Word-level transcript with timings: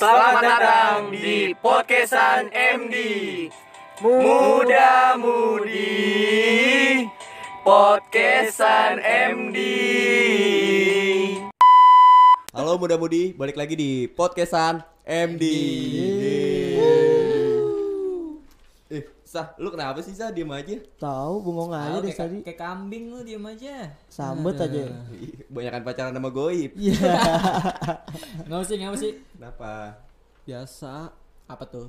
Selamat 0.00 0.40
datang 0.40 1.12
di 1.12 1.52
podcastan 1.60 2.48
MD 2.48 2.96
Muda 4.00 5.12
Mudi 5.20 7.04
Podcastan 7.60 8.96
MD 9.04 9.58
Halo 12.56 12.80
muda 12.80 12.96
mudi, 12.96 13.36
balik 13.36 13.60
lagi 13.60 13.76
di 13.76 14.08
podcastan 14.08 14.80
MD. 15.04 15.44
Eh, 18.90 19.06
Sah, 19.22 19.54
lu 19.56 19.70
kenapa 19.70 19.98
sih 19.98 20.10
Sah 20.10 20.28
diem 20.28 20.50
aja? 20.50 20.74
Tahu 20.98 21.34
bengong 21.40 21.70
aja 21.70 21.94
Tahu 21.94 22.02
deh 22.02 22.10
tadi. 22.12 22.38
kayak 22.42 22.58
kambing 22.58 23.04
lu 23.08 23.22
diem 23.22 23.38
aja. 23.40 23.86
Sambet 24.06 24.58
aja. 24.58 24.82
Ih, 25.14 25.30
Banyakan 25.54 25.82
pacaran 25.82 26.10
sama 26.10 26.28
goib. 26.28 26.74
Iya. 26.74 26.98
Nggak 28.46 28.62
sih, 28.64 28.74
nggak 28.76 28.98
sih. 28.98 29.12
Kenapa? 29.32 29.94
biasa 30.40 31.14
Apa 31.46 31.62
tuh? 31.64 31.86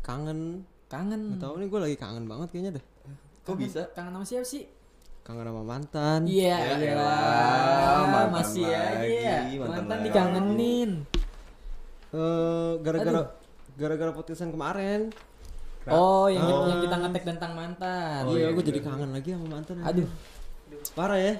kangen 0.00 0.62
Kangen. 0.86 1.34
Gak 1.34 1.42
tau 1.42 1.56
nih 1.56 1.66
gue 1.66 1.80
lagi 1.80 1.96
kangen 1.96 2.24
banget 2.24 2.48
kayaknya 2.48 2.72
deh 2.78 2.84
Kok 3.42 3.56
bisa? 3.56 3.82
Kangen 3.90 4.14
sama 4.14 4.24
siapa 4.24 4.46
sih? 4.46 4.62
kangen 5.20 5.42
sama 5.42 5.62
mantan 5.64 6.20
Iya, 6.22 6.54
Ya 6.54 6.72
iya. 6.76 6.92
elah, 6.92 8.04
mantan 8.04 8.30
Masih 8.36 8.62
aja 8.62 8.78
lagi, 8.94 9.16
ya. 9.16 9.36
mantan 9.56 9.66
Mantan 9.80 9.88
lagi. 9.90 10.04
dikangenin. 10.06 10.90
Eh, 12.12 12.72
gara-gara 12.78 13.22
gara-gara 13.74 14.12
podcastan 14.12 14.50
kemarin 14.50 15.10
Oh, 15.86 16.26
yang 16.26 16.42
kita, 16.42 16.60
yang 16.64 16.80
kita 16.80 16.96
ngetek 16.96 17.24
tentang 17.26 17.52
mantan. 17.52 18.20
iya 18.32 18.48
gue 18.48 18.64
jadi 18.64 18.80
kangen 18.80 19.10
lagi 19.10 19.28
sama 19.32 19.46
mantan 19.50 19.76
Aduh. 19.82 20.08
parah 20.92 21.18
ya. 21.18 21.34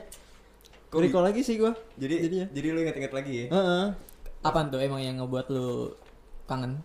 Kok 0.89 1.01
Recall 1.01 1.27
lagi 1.27 1.41
sih 1.41 1.57
gue 1.57 1.73
Jadi 1.97 2.15
Jadinya. 2.23 2.47
jadi 2.53 2.67
lu 2.70 2.78
inget-inget 2.81 3.12
lagi 3.12 3.33
ya? 3.34 3.47
Heeh. 3.50 3.84
Apaan 4.41 4.69
tuh 4.69 4.78
emang 4.78 5.00
yang 5.00 5.17
ngebuat 5.19 5.47
lu 5.48 5.92
kangen? 6.45 6.84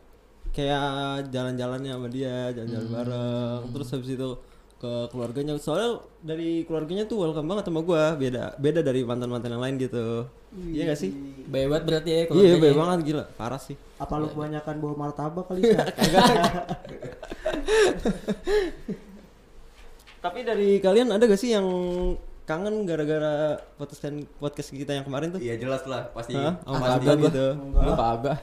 kayak 0.50 1.30
jalan-jalannya 1.30 1.94
sama 1.94 2.08
dia 2.10 2.50
jalan-jalan 2.52 2.90
bareng. 2.90 3.62
Terus 3.70 3.88
habis 3.94 4.10
itu 4.10 4.30
ke 4.80 4.92
keluarganya. 5.14 5.54
Soalnya 5.62 6.02
dari 6.20 6.66
keluarganya 6.66 7.06
tuh 7.06 7.22
welcome 7.22 7.46
banget 7.46 7.70
sama 7.70 7.86
gue 7.86 8.04
beda 8.18 8.58
beda 8.58 8.82
dari 8.82 9.06
mantan-mantan 9.06 9.54
yang 9.54 9.62
lain 9.62 9.76
gitu. 9.78 10.26
Iya 10.50 10.90
gak 10.90 10.98
sih? 10.98 11.14
Bebas 11.46 11.86
berarti 11.86 12.10
ya 12.10 12.18
iya 12.18 12.26
keluarganya. 12.26 12.58
beda 12.58 12.76
banget 12.76 13.00
gila. 13.06 13.24
Parah 13.36 13.62
sih. 13.62 13.78
Apa 14.00 14.18
lu 14.18 14.26
kebanyakan 14.28 14.76
bawa 14.80 14.94
martabak 14.98 15.46
kali 15.46 15.62
ya? 15.70 15.86
Tapi 20.20 20.40
dari 20.44 20.70
kalian 20.78 21.10
ada 21.10 21.24
gak 21.24 21.40
sih 21.40 21.56
yang 21.56 21.64
kangen 22.44 22.84
gara-gara 22.84 23.56
podcast 23.78 24.04
podcast 24.36 24.70
kita 24.70 24.92
yang 24.92 25.06
kemarin 25.06 25.32
tuh? 25.32 25.40
Iya 25.40 25.56
jelas 25.56 25.86
lah, 25.86 26.12
pasti. 26.12 26.36
Hah? 26.36 26.60
Sama 26.60 26.76
pasti. 26.76 26.90
mantan 27.00 27.18
gitu. 27.24 27.46
Lu 27.78 27.94
kagak. 27.94 28.40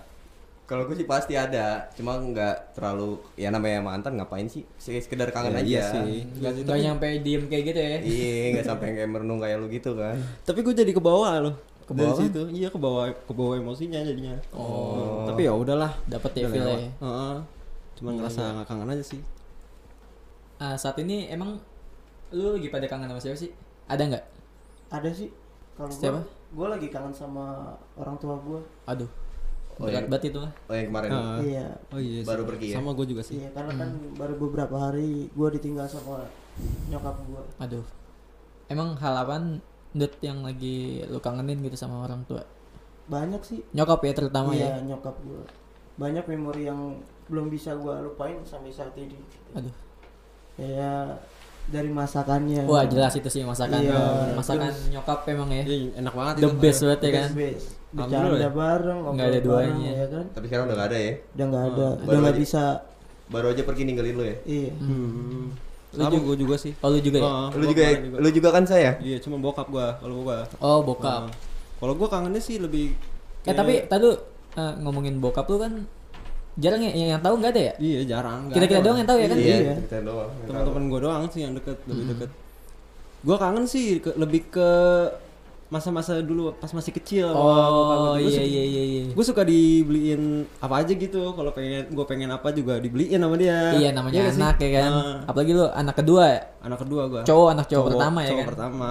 Kalau 0.66 0.82
gue 0.82 0.98
sih 0.98 1.06
pasti 1.06 1.38
ada, 1.38 1.86
cuma 1.94 2.18
nggak 2.18 2.74
terlalu 2.74 3.22
ya 3.34 3.54
namanya 3.54 3.78
mantan 3.78 4.18
ngapain 4.18 4.46
sih? 4.46 4.66
Se- 4.74 4.98
Sekedar 4.98 5.30
kangen 5.30 5.54
Ya, 5.54 5.58
aja. 5.58 5.66
iya 5.68 5.82
sih. 5.86 6.18
Gak, 6.42 6.52
gak 6.64 6.78
nyampe 6.80 7.06
diem 7.22 7.46
kayak 7.46 7.64
gitu 7.66 7.78
ya. 7.78 7.88
Iya, 8.02 8.34
nggak 8.50 8.66
sampai 8.66 8.86
kayak 8.92 9.08
merenung 9.08 9.38
kayak 9.38 9.56
lu 9.58 9.68
gitu 9.68 9.94
kan. 9.94 10.18
Tapi 10.42 10.58
gue 10.60 10.74
jadi 10.74 10.90
ke 10.90 10.98
bawah 10.98 11.38
loh. 11.38 11.54
Ke 11.86 11.94
Dari 11.94 12.02
bawah? 12.02 12.18
situ. 12.18 12.42
Iya 12.50 12.68
ke 12.68 12.78
bawah 12.82 13.04
ke 13.06 13.30
bawah 13.30 13.54
emosinya 13.54 14.02
jadinya. 14.02 14.34
Oh. 14.50 15.22
Tapi 15.28 15.46
ya 15.46 15.54
udahlah. 15.54 15.94
Dapet 16.04 16.30
ya 16.34 16.42
Udah 16.42 16.50
feel 16.50 16.64
lewat. 16.64 16.78
ya. 16.80 16.90
Heeh. 16.98 17.36
Cuma 17.96 18.12
ngerasa 18.12 18.60
nggak 18.60 18.68
kangen 18.68 18.92
aja 18.92 19.04
sih. 19.04 19.20
Ah, 20.60 20.76
saat 20.76 20.96
ini 21.00 21.28
emang 21.32 21.56
lu 22.32 22.56
lagi 22.56 22.68
pada 22.68 22.86
kangen 22.88 23.08
sama 23.08 23.20
siapa 23.20 23.38
sih? 23.40 23.50
Ada 23.88 24.02
nggak? 24.12 24.24
Ada 24.92 25.10
sih. 25.10 25.28
Kalau 25.76 25.92
Siapa? 25.92 26.20
gua, 26.20 26.24
gua 26.56 26.66
lagi 26.76 26.88
kangen 26.88 27.12
sama 27.12 27.76
orang 27.96 28.16
tua 28.16 28.36
gua. 28.40 28.60
Aduh. 28.88 29.08
Oh, 29.76 29.84
Berat 29.84 30.08
iya. 30.08 30.08
banget 30.08 30.32
itu 30.32 30.38
lah. 30.40 30.52
Oh 30.72 30.74
yang 30.74 30.88
kemarin. 30.88 31.10
Heeh. 31.12 31.38
Iya. 31.52 31.66
Oh 31.92 32.00
iya. 32.00 32.20
Baru 32.24 32.42
sih. 32.42 32.48
pergi 32.48 32.66
ya? 32.72 32.76
Sama 32.80 32.90
gue 32.96 33.06
juga 33.12 33.22
sih. 33.22 33.36
Iya, 33.36 33.48
karena 33.52 33.72
kan 33.76 33.90
baru 34.16 34.34
beberapa 34.40 34.76
hari 34.80 35.28
gua 35.36 35.52
ditinggal 35.52 35.84
sama 35.84 36.24
nyokap 36.88 37.16
gua. 37.28 37.44
Aduh. 37.60 37.84
Emang 38.72 38.96
hal 38.96 39.14
apaan 39.20 39.60
Dut 39.96 40.12
yang 40.20 40.44
lagi 40.44 41.04
lu 41.08 41.20
kangenin 41.20 41.60
gitu 41.64 41.76
sama 41.76 42.04
orang 42.08 42.24
tua? 42.24 42.44
Banyak 43.12 43.40
sih. 43.44 43.60
Nyokap 43.76 44.00
ya 44.04 44.12
terutama 44.16 44.56
iya, 44.56 44.80
ya. 44.80 44.96
nyokap 44.96 45.16
gua. 45.24 45.44
Banyak 46.00 46.24
memori 46.24 46.68
yang 46.68 46.96
belum 47.26 47.46
bisa 47.48 47.74
gua 47.74 47.98
lupain 48.00 48.38
sampai 48.42 48.70
saat 48.70 48.94
ini. 48.94 49.18
Aduh. 49.52 49.74
Kayak 50.56 51.20
dari 51.66 51.90
masakannya. 51.90 52.62
Wah 52.64 52.86
jelas 52.86 53.12
itu 53.12 53.26
sih 53.26 53.42
masakan 53.42 53.82
Iya, 53.82 54.32
masakan 54.32 54.70
terus- 54.70 54.88
nyokap 54.88 55.26
emang 55.26 55.50
ya. 55.50 55.62
Iya, 55.62 55.76
enak 55.96 56.14
banget 56.14 56.34
The 56.36 56.46
itu. 56.46 56.56
best 56.56 56.80
banget 56.80 57.00
ya 57.00 57.10
kan. 57.12 57.28
Best. 57.34 57.66
Alhamdulillah 57.88 58.28
Bercanda 58.28 58.36
ya. 58.36 58.50
bareng, 58.52 58.98
Nggak 59.00 59.26
ada 59.26 59.32
bareng, 59.32 59.44
duanya. 59.46 59.90
ya 59.90 60.06
kan? 60.06 60.24
Tapi 60.30 60.44
sekarang 60.46 60.64
udah 60.66 60.76
nggak 60.76 60.88
ada 60.88 60.98
ya? 60.98 61.12
Udah 61.26 61.46
nggak 61.46 61.64
ada, 61.64 61.86
baru 61.96 62.06
udah 62.06 62.18
nggak 62.20 62.34
aja. 62.34 62.40
bisa. 62.40 62.62
Baru 63.26 63.46
aja 63.48 63.62
pergi 63.64 63.82
ninggalin 63.82 64.14
lu 64.14 64.24
ya? 64.24 64.36
Iya. 64.44 64.72
Hmm. 64.76 65.44
Lu 65.88 66.02
Sama 66.04 66.18
gue 66.20 66.36
juga 66.36 66.56
sih. 66.56 66.72
Oh 66.76 66.88
lu 66.88 67.00
juga 67.00 67.18
ya? 67.18 67.24
Heeh, 67.24 67.48
Lu 67.52 67.64
juga, 67.64 67.80
ya? 67.80 67.90
kemarin 67.96 68.20
lu 68.20 68.28
juga 68.30 68.48
kan 68.52 68.64
saya? 68.64 68.90
Iya, 69.00 69.16
cuma 69.18 69.36
bokap 69.36 69.66
gua 69.66 69.86
kalau 69.96 70.14
gua. 70.20 70.44
Oh 70.58 70.80
bokap. 70.80 71.22
Nah, 71.24 71.34
Kalau 71.76 71.92
gua 71.92 72.08
kangennya 72.08 72.38
sih 72.38 72.56
lebih 72.56 72.92
Eh 73.42 73.52
tapi 73.52 73.84
tadi 73.84 74.02
lu, 74.02 74.12
eh, 74.52 74.74
ngomongin 74.78 75.16
bokap 75.16 75.46
lu 75.46 75.56
kan 75.56 75.72
jarang 76.56 76.80
ya 76.80 76.90
yang, 76.90 77.08
yang 77.12 77.20
tahu 77.20 77.34
nggak 77.36 77.52
ada 77.52 77.62
ya? 77.62 77.74
Iya 77.76 78.00
jarang. 78.06 78.38
nggak 78.48 78.56
Kita 78.56 78.66
kita 78.66 78.80
doang 78.80 78.96
yang 78.96 79.08
tahu 79.08 79.18
ya 79.18 79.26
kan? 79.26 79.36
Iya. 79.36 79.74
kita 79.82 79.98
doang. 80.02 80.30
Teman-teman 80.42 80.82
gue 80.86 81.00
doang 81.00 81.22
sih 81.28 81.40
yang 81.40 81.52
deket 81.52 81.76
lebih 81.84 82.04
deket. 82.10 82.30
Gue 83.20 83.36
kangen 83.36 83.64
sih 83.64 83.84
ke- 83.98 84.16
lebih 84.16 84.40
ke 84.48 84.68
masa-masa 85.66 86.22
dulu 86.22 86.54
pas 86.54 86.70
masih 86.70 86.94
kecil. 86.94 87.26
Oh 87.28 88.14
iya 88.14 88.38
iya 88.40 88.62
iya 88.62 88.82
iya. 88.86 89.02
Gue 89.10 89.24
suka 89.26 89.42
dibeliin 89.42 90.46
apa 90.56 90.80
aja 90.80 90.94
gitu. 90.94 91.34
Kalau 91.34 91.50
pengen 91.50 91.90
gue 91.90 92.04
pengen 92.06 92.30
apa 92.30 92.54
juga 92.54 92.78
dibeliin 92.78 93.18
sama 93.18 93.34
dia. 93.34 93.74
Iya 93.74 93.90
namanya 93.90 94.30
sih? 94.30 94.38
anak 94.38 94.56
ya 94.56 94.70
kan. 94.72 94.90
Nah, 94.90 95.16
Apalagi 95.26 95.50
lu 95.52 95.66
anak 95.66 95.94
kedua 95.98 96.22
ya. 96.24 96.40
anak 96.62 96.78
kedua 96.80 97.02
gue. 97.06 97.20
Cowok 97.26 97.48
anak 97.50 97.66
cowok, 97.66 97.86
pertama 97.90 98.18
ya 98.22 98.28
cowok 98.30 98.38
kan. 98.38 98.48
pertama. 98.48 98.88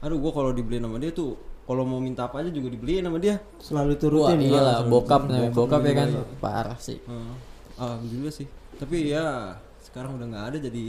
Aduh 0.00 0.18
gue 0.20 0.32
kalau 0.32 0.50
dibeliin 0.52 0.84
sama 0.84 0.96
dia 0.96 1.10
tuh 1.10 1.30
kalau 1.70 1.86
mau 1.86 2.02
minta 2.02 2.26
apa 2.26 2.42
aja 2.42 2.50
juga 2.50 2.66
dibeliin 2.66 3.06
sama 3.06 3.22
dia. 3.22 3.38
Selalu 3.62 3.94
Wah 3.94 4.00
turutin 4.02 4.38
iya 4.42 4.50
ya. 4.50 4.60
lah 4.60 4.78
bokap 4.82 5.22
namanya 5.24 5.54
bokap 5.54 5.80
ya 5.86 5.94
kan. 5.94 6.08
iya. 6.10 6.22
Parah 6.36 6.78
sih. 6.82 6.98
Uh, 7.06 7.30
alhamdulillah 7.78 8.34
sih. 8.34 8.50
Tapi 8.74 8.96
ya 9.06 9.54
sekarang 9.80 10.18
udah 10.18 10.26
nggak 10.26 10.46
ada 10.50 10.58
jadi 10.60 10.84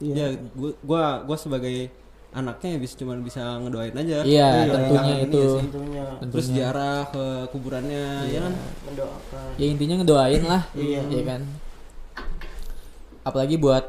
Iya. 0.00 0.14
ya 0.16 0.26
gua 0.56 0.70
gua 0.80 1.02
gua 1.22 1.36
sebagai 1.36 1.86
anaknya 2.34 2.74
ya 2.74 2.78
bisa 2.80 2.94
cuman 2.96 3.20
bisa 3.20 3.42
ngedoain 3.60 3.94
aja. 3.94 4.16
Iya 4.24 4.48
Iya, 4.64 4.72
tentunya 4.72 4.98
kangen 4.98 5.18
itu. 5.22 5.36
iya 5.36 5.46
sih. 5.52 5.60
Tentunya 5.68 6.04
Terus 6.32 6.46
ziarah 6.48 7.00
ke 7.06 7.24
kuburannya 7.52 8.04
ya 8.26 8.38
kan. 8.42 8.54
mendoakan. 8.88 9.48
Ya 9.54 9.66
intinya 9.68 9.94
ngedoain 10.00 10.42
lah. 10.42 10.62
Iya. 10.72 11.00
Iya 11.04 11.22
kan. 11.22 11.40
Apalagi 13.22 13.56
buat 13.56 13.84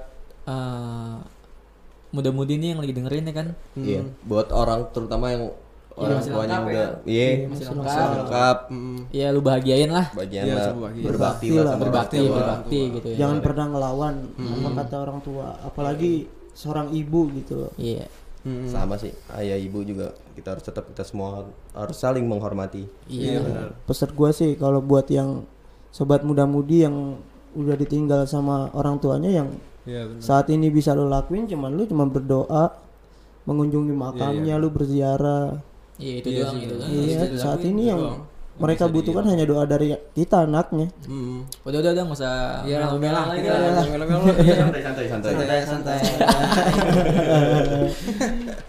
eh 0.45 1.15
muda-mudi 2.11 2.55
nih 2.55 2.69
yang 2.75 2.81
lagi 2.83 2.93
dengerin 2.93 3.25
ya 3.25 3.33
kan. 3.33 3.47
Iya, 3.75 4.01
buat 4.23 4.47
orang 4.51 4.87
terutama 4.93 5.31
yang 5.31 5.43
orang 5.95 6.17
masih 6.19 6.31
tuanya 6.35 6.47
lengkap 6.51 6.63
udah 6.67 6.75
ya. 6.75 6.89
iya, 7.07 7.27
Masih 7.47 7.65
masih 7.71 8.05
lengkap. 8.19 8.57
Mm. 8.67 8.99
Iya 9.09 9.27
lu 9.31 9.39
bahagiain 9.39 9.89
lah. 9.91 10.05
Bagian 10.11 10.43
Iya, 10.43 10.53
lah 10.55 10.65
berbakti 10.75 11.01
Berbakti 11.01 11.47
lah 11.55 11.75
Berbakti, 11.79 12.17
berbakti 12.27 12.79
gitu 12.99 13.07
ya. 13.11 13.17
Jangan 13.23 13.37
pernah 13.39 13.65
ngelawan 13.71 14.15
apa 14.35 14.69
kata 14.83 14.95
orang 14.99 15.19
tua, 15.23 15.47
apalagi 15.63 16.11
seorang 16.51 16.91
ibu 16.91 17.19
gitu 17.31 17.53
loh. 17.67 17.73
Iya. 17.79 18.05
Mm. 18.45 18.69
Sama 18.69 18.93
sih, 18.99 19.09
ayah 19.33 19.57
ibu 19.57 19.81
juga 19.81 20.13
kita 20.37 20.53
harus 20.53 20.61
tetap 20.61 20.85
kita 20.85 21.01
semua 21.01 21.49
harus 21.73 21.97
saling 21.97 22.27
menghormati. 22.27 22.85
Iya. 23.07 23.71
Pesan 23.87 24.13
gua 24.13 24.29
sih 24.29 24.53
kalau 24.53 24.83
buat 24.83 25.09
yang 25.09 25.47
sobat 25.89 26.21
muda-mudi 26.21 26.83
yang 26.83 27.17
udah 27.55 27.79
ditinggal 27.79 28.27
sama 28.27 28.67
orang 28.75 28.99
tuanya 28.99 29.31
yang 29.31 29.47
Iya 29.87 30.11
benar. 30.11 30.19
saat 30.19 30.51
ini 30.51 30.67
bisa 30.67 30.91
lo 30.91 31.07
lakuin 31.07 31.47
cuman 31.47 31.71
lu 31.71 31.87
cuma 31.87 32.03
berdoa, 32.03 32.73
mengunjungi 33.45 33.93
makamnya, 33.93 34.57
lu 34.57 34.67
berziarah. 34.69 35.61
Iya 35.95 36.13
itu 36.19 36.27
Iya 36.27 36.43
doang 36.43 36.53
sih, 36.53 36.61
itu 36.61 36.75
doang. 36.75 36.89
Iya, 36.91 37.17
Itu 37.23 37.37
saat 37.39 37.61
ini 37.63 37.83
yang 37.87 37.99
doang. 37.99 38.19
mereka 38.55 38.87
butuhkan 38.87 39.25
hanya 39.27 39.43
doa 39.43 39.63
dari 39.63 39.87
kita 40.11 40.43
anaknya. 40.43 40.87
Mm. 41.07 41.43
Udah 41.63 41.79
udah 41.79 41.91
udah 41.91 42.03
nggak 42.03 42.17
usah 42.19 42.33
Iya, 42.63 42.75
lah 42.81 42.89
lagi 43.25 43.39
kita 43.39 43.55
lah. 43.55 43.75
Santai 43.79 44.81
santai 44.81 45.05
santai. 45.07 45.31
Santai 45.33 45.59
santai. 45.63 45.97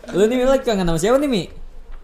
Lu 0.16 0.22
nih 0.24 0.36
lagi 0.42 0.64
kangen 0.64 0.86
sama 0.86 0.98
siapa 0.98 1.18
nih 1.18 1.30
Mi? 1.30 1.44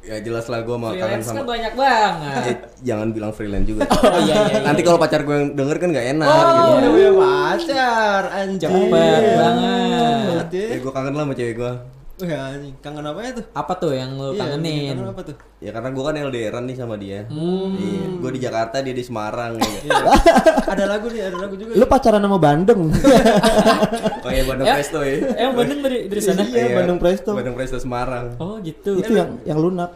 Ya 0.02 0.18
jelas 0.18 0.50
lah 0.50 0.66
gue 0.66 0.74
mau 0.74 0.90
kangen 0.90 1.22
Freelance 1.22 1.22
kan 1.24 1.34
sama 1.38 1.46
banyak 1.46 1.72
banget. 1.78 2.42
Eh, 2.42 2.56
jangan 2.82 3.14
bilang 3.14 3.30
freelance 3.30 3.66
juga. 3.70 3.86
Oh 3.94 4.18
iya 4.18 4.34
iya. 4.34 4.42
iya. 4.50 4.60
Nanti 4.66 4.82
kalau 4.82 4.98
pacar 4.98 5.22
gue 5.22 5.30
yang 5.32 5.54
denger 5.54 5.76
kan 5.78 5.88
nggak 5.94 6.06
enak 6.10 6.26
Oh, 6.26 6.42
gitu. 6.42 6.72
Udah 6.74 6.90
punya 6.90 7.10
pacar 7.14 8.22
anjir. 8.34 8.66
Cepet 8.66 8.90
banget. 9.38 10.46
Ya 10.50 10.76
gue 10.76 10.92
kangen 10.92 11.14
lah 11.14 11.22
sama 11.22 11.34
cewek 11.38 11.54
gue. 11.54 11.72
Anjing. 12.14 12.76
kangen 12.78 13.02
apa 13.02 13.18
ya 13.18 13.30
tuh? 13.34 13.44
Apa 13.50 13.72
tuh 13.74 13.92
yang 13.92 14.14
lu 14.14 14.30
Iya, 14.30 14.40
kangenin? 14.44 14.94
kangen 14.94 15.10
apa 15.10 15.20
tuh? 15.24 15.36
Ya 15.58 15.70
karena 15.70 15.88
gue 15.90 16.02
kan 16.02 16.14
LDRan 16.14 16.64
nih 16.64 16.76
sama 16.76 16.94
dia. 16.94 17.24
Hmm. 17.26 17.72
Iya, 17.72 18.02
gue 18.14 18.30
di 18.30 18.40
Jakarta 18.40 18.76
dia 18.78 18.92
di 18.92 19.00
Semarang. 19.00 19.56
Ya. 19.58 19.98
ada 20.68 20.84
lagu 20.86 21.06
nih, 21.08 21.22
ada 21.24 21.36
lagu 21.40 21.54
juga. 21.56 21.72
Lu 21.72 21.84
pacaran 21.84 22.20
sama 22.20 22.38
Bandung. 22.38 22.92
Oh 24.22 24.30
iya 24.30 24.42
Bandung 24.44 24.66
Ya. 24.66 24.74
Presto 24.76 24.98
ya. 25.00 25.14
Emang 25.34 25.54
Bandung 25.56 25.80
dari 25.80 25.98
dari 26.06 26.20
sana? 26.20 26.42
Iya, 26.44 26.76
Bandung 26.76 26.98
Presto. 26.98 27.30
Bandung 27.32 27.54
Presto 27.54 27.76
Semarang. 27.76 28.38
Oh 28.38 28.60
gitu. 28.60 28.98
Itu 28.98 29.12
yang 29.12 29.42
yang 29.42 29.58
lunak. 29.58 29.90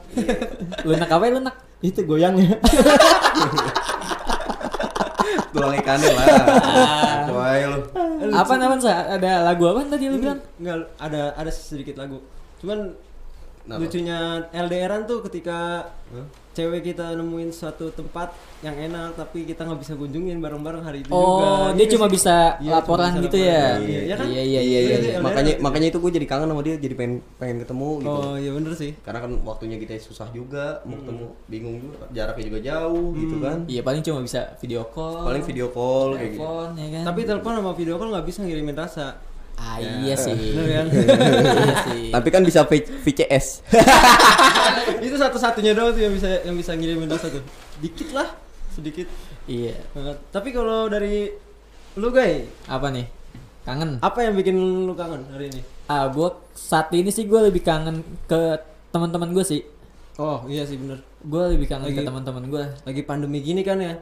Lunak 0.82 1.06
apa 1.06 1.22
ya 1.22 1.32
lunak? 1.32 1.54
Itu 1.78 2.00
goyangnya. 2.02 2.58
goreng 5.56 5.80
ikannya 5.80 6.10
lah. 6.12 6.26
Wah, 7.34 7.54
lu. 7.64 7.78
Apa 8.36 8.52
namanya 8.60 8.82
Sa? 8.84 8.92
Ada 9.16 9.32
lagu 9.48 9.64
apa 9.72 9.80
tadi 9.88 10.04
lu 10.12 10.20
bilang? 10.20 10.40
Enggak 10.60 10.92
ada 11.00 11.32
ada 11.32 11.50
sedikit 11.50 11.96
lagu. 11.96 12.20
Cuman 12.60 12.92
Kenapa? 13.64 13.80
lucunya 13.80 14.18
LDRan 14.52 15.02
tuh 15.08 15.18
ketika 15.24 15.88
cewek 16.56 16.80
kita 16.88 17.12
nemuin 17.12 17.52
suatu 17.52 17.92
tempat 17.92 18.32
yang 18.64 18.72
enak 18.72 19.12
tapi 19.12 19.44
kita 19.44 19.68
nggak 19.68 19.80
bisa 19.84 19.92
kunjungin 19.92 20.40
bareng-bareng 20.40 20.80
hari 20.80 21.04
itu 21.04 21.12
juga. 21.12 21.20
Oh, 21.20 21.68
dia 21.76 21.84
Iya 21.84 21.92
cuma 21.92 22.06
bisa 22.08 22.56
Iya, 22.56 22.72
laporan 22.80 23.12
cuma 23.12 23.20
bisa 23.20 23.26
gitu 23.28 23.38
ya. 23.44 23.52
laporan. 23.52 23.84
Iya, 23.84 24.00
iya 24.00 24.14
kan? 24.16 24.26
Iya 24.26 24.42
iya 24.42 24.42
iya. 24.42 24.60
Iya, 24.64 24.80
iya. 24.80 24.96
iya. 24.96 25.18
Makanya 25.20 25.52
makanya 25.60 25.86
itu 25.92 25.98
gue 26.00 26.10
jadi 26.16 26.26
kangen 26.26 26.48
sama 26.48 26.62
dia, 26.64 26.74
jadi 26.80 26.94
pengen 26.96 27.14
pengen 27.36 27.56
ketemu 27.60 27.90
gitu. 28.00 28.18
Oh, 28.24 28.34
iya 28.40 28.50
bener 28.56 28.72
sih. 28.72 28.92
Karena 29.04 29.18
kan 29.20 29.32
waktunya 29.44 29.76
kita 29.76 29.92
susah 30.00 30.28
juga, 30.32 30.80
mau 30.88 30.96
ketemu 30.96 31.26
bingung 31.46 31.76
juga, 31.84 32.08
jaraknya 32.10 32.44
juga 32.48 32.60
jauh 32.64 33.06
gitu 33.12 33.36
kan. 33.38 33.58
Iya 33.68 33.80
paling 33.84 34.00
cuma 34.00 34.18
bisa 34.24 34.40
video 34.58 34.82
call. 34.88 35.22
Paling 35.28 35.44
video 35.44 35.66
call 35.68 36.16
kayak 36.16 36.32
gitu. 36.32 36.40
telepon 36.40 36.68
ya 36.80 36.88
kan. 36.96 37.04
Tapi 37.04 37.20
telepon 37.28 37.52
sama 37.60 37.72
video 37.76 37.94
call 38.00 38.08
nggak 38.16 38.26
bisa 38.26 38.40
ngirimin 38.40 38.76
rasa. 38.76 39.06
ah 39.56 39.80
iya 39.80 40.12
sih. 40.12 40.36
Bener 40.36 40.66
kan? 40.68 40.86
iya 41.64 41.76
sih. 41.88 42.04
Tapi 42.12 42.28
kan 42.28 42.42
bisa 42.44 42.64
VCS. 42.68 43.64
satu-satunya 45.26 45.72
doang 45.72 45.90
tuh 45.90 46.02
yang 46.02 46.12
bisa 46.12 46.28
yang 46.42 46.54
bisa 46.54 46.72
ngirimin 46.72 47.06
rasa 47.06 47.28
tuh. 47.28 47.42
Dikit 47.78 48.10
lah, 48.10 48.30
sedikit. 48.70 49.06
Iya. 49.44 49.74
banget. 49.90 50.16
Tapi 50.30 50.48
kalau 50.50 50.86
dari 50.86 51.30
lu 51.94 52.08
guys, 52.08 52.46
Apa 52.66 52.90
nih? 52.90 53.06
Kangen. 53.62 53.98
apa 53.98 54.22
yang 54.22 54.34
bikin 54.34 54.54
lu 54.86 54.94
kangen 54.94 55.26
hari 55.28 55.50
ini? 55.50 55.60
Ah, 55.86 56.06
gua 56.06 56.38
saat 56.52 56.86
ini 56.92 57.10
sih 57.10 57.26
gua 57.26 57.42
lebih 57.42 57.60
kangen 57.60 57.98
ke 58.24 58.58
teman-teman 58.90 59.30
gue 59.30 59.42
sih. 59.42 59.60
Oh 60.16 60.46
iya 60.46 60.62
sih 60.62 60.78
bener. 60.78 60.96
Gue 61.20 61.52
lebih 61.52 61.68
kangen 61.68 61.90
ke 61.90 62.00
Lagi- 62.00 62.08
teman-teman 62.08 62.48
gue. 62.48 62.64
Lagi 62.82 63.02
pandemi 63.02 63.44
gini 63.44 63.60
kan 63.60 63.76
ya. 63.76 64.00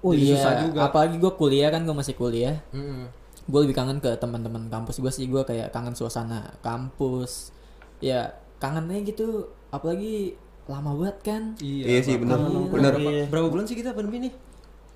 Oh 0.00 0.14
Jadi 0.14 0.22
iya. 0.22 0.36
susah 0.36 0.52
juga. 0.62 0.78
Apalagi 0.86 1.18
gue 1.18 1.32
kuliah 1.34 1.68
kan 1.68 1.82
gue 1.82 1.90
masih 1.90 2.14
kuliah. 2.14 2.62
Mm-mm. 2.70 3.10
Gue 3.50 3.60
lebih 3.66 3.74
kangen 3.74 3.98
ke 3.98 4.14
teman-teman 4.14 4.70
kampus 4.70 5.02
gue 5.02 5.10
sih. 5.10 5.26
Gue 5.26 5.42
kayak 5.42 5.74
kangen 5.74 5.98
suasana 5.98 6.54
kampus. 6.60 7.50
Ya 7.98 8.38
kangennya 8.62 9.02
gitu. 9.02 9.50
Apalagi 9.70 10.38
lama 10.70 10.90
banget 10.94 11.18
kan. 11.26 11.42
Iya 11.58 11.98
sih, 12.06 12.14
bener. 12.14 12.38
Berapa, 12.38 12.70
Bener. 12.70 12.92
berapa, 12.94 13.10
berapa 13.26 13.48
bulan 13.50 13.64
sih 13.66 13.74
kita 13.74 13.90
pandemi 13.90 14.30
nih? 14.30 14.32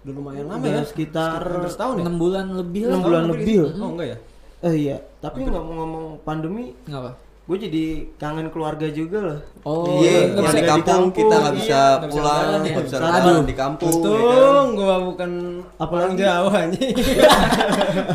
Udah 0.06 0.14
lumayan 0.14 0.46
lama 0.46 0.64
ya. 0.68 0.84
sekitar 0.86 1.40
hampir 1.42 1.70
setahun 1.72 1.94
ya. 1.98 2.02
Enam 2.06 2.16
bulan 2.20 2.46
lebih 2.54 2.82
lah. 2.86 2.92
Enam 2.94 3.02
bulan 3.02 3.22
lebih. 3.34 3.56
Oh 3.80 3.90
enggak 3.96 4.08
ya? 4.14 4.18
Eh 4.64 4.74
iya, 4.80 4.96
tapi 5.20 5.44
ngomong-ngomong 5.44 6.24
pandemi, 6.24 6.72
Ngapa? 6.88 7.12
Gue 7.44 7.56
jadi 7.60 7.84
kangen 8.16 8.48
keluarga 8.48 8.88
juga 8.88 9.18
loh. 9.20 9.40
Oh, 9.68 10.00
Iya, 10.00 10.32
nggak 10.32 10.40
yang 10.40 10.44
bisa 10.48 10.56
di 10.56 10.64
kampung 10.64 11.12
kita 11.12 11.34
nggak 11.36 11.52
iya, 11.52 11.60
bisa 11.60 11.80
nggak 11.84 12.08
bisa 12.08 12.16
pulang, 12.16 12.40
ya. 12.40 12.72
nggak 12.72 12.84
bisa 12.88 12.96
lebaran 12.96 13.44
di 13.44 13.56
kampung. 13.56 13.92
ya 13.92 14.00
kan? 14.00 14.00
Untung 14.00 14.68
bukan 15.04 15.30
Apalagi- 15.76 16.16
anjing. 16.56 16.94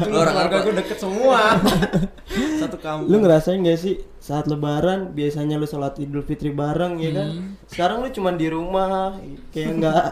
Lu 0.10 0.16
orang 0.18 0.34
Keluarga 0.34 0.58
gua 0.66 0.74
deket 0.82 0.98
semua. 0.98 1.40
Satu 2.62 2.78
kampung. 2.82 3.06
Lu 3.06 3.16
ngerasain 3.22 3.62
gak 3.62 3.78
sih 3.78 3.96
saat 4.18 4.50
lebaran 4.50 5.14
biasanya 5.14 5.62
lu 5.62 5.70
sholat 5.70 5.94
idul 6.02 6.26
fitri 6.26 6.50
bareng 6.50 6.98
ya 6.98 7.12
kan? 7.14 7.28
Sekarang 7.70 8.02
lu 8.02 8.10
cuman 8.10 8.34
di 8.34 8.48
rumah 8.50 9.14
kayak 9.54 9.78
nggak 9.78 10.06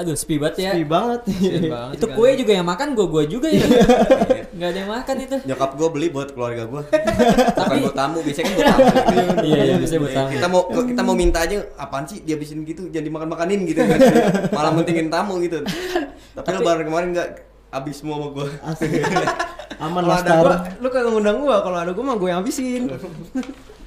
Aduh, 0.00 0.16
sepi 0.16 0.40
banget 0.40 0.56
ya. 0.64 0.72
sepi 0.72 0.84
banget. 0.88 1.20
Kasian 1.28 1.64
banget 1.68 1.96
Itu 2.00 2.06
kue 2.16 2.30
juga 2.32 2.52
yang 2.56 2.64
makan 2.64 2.88
gue 2.96 3.06
gue 3.12 3.24
juga 3.28 3.48
ya. 3.52 3.60
Nggak 4.56 4.68
ada 4.72 4.78
yang 4.80 4.90
makan 4.96 5.16
itu. 5.20 5.36
Nyokap 5.44 5.70
gue 5.76 5.88
beli 5.92 6.08
buat 6.08 6.28
keluarga 6.32 6.64
gue. 6.64 6.82
Bukan 7.60 7.76
buat 7.84 7.96
tamu, 7.96 8.18
biasanya 8.24 8.44
kan 8.48 8.54
buat 8.56 8.64
tamu. 8.96 9.20
Iya 9.44 9.60
iya 9.60 9.76
bisa 9.76 9.94
buat 10.00 10.16
tamu. 10.16 10.28
Kita 10.32 10.46
mau 10.48 10.62
kita 10.72 11.02
mau 11.04 11.12
minta 11.12 11.38
aja 11.44 11.60
apaan 11.76 12.08
sih 12.08 12.24
dia 12.24 12.40
habisin 12.40 12.64
gitu, 12.64 12.88
jangan 12.88 13.06
dimakan 13.12 13.28
makanin 13.28 13.60
gitu 13.68 13.84
kan. 13.84 14.00
Malah 14.56 14.72
mentingin 14.72 15.12
tamu 15.12 15.36
gitu. 15.44 15.60
Tapi, 16.32 16.48
lebaran 16.56 16.84
kemarin 16.88 17.08
nggak 17.12 17.28
habis 17.68 18.00
semua 18.00 18.16
sama 18.16 18.28
gue. 18.32 18.46
Aman 19.80 20.04
lah 20.04 20.20
ada 20.20 20.44
gua, 20.44 20.56
lu 20.80 20.88
kagak 20.92 21.08
ngundang 21.08 21.40
gua. 21.40 21.60
Kalau 21.64 21.76
ada 21.76 21.92
gua 21.92 22.04
mah 22.12 22.16
gua 22.16 22.28
yang 22.32 22.40
habisin. 22.40 22.88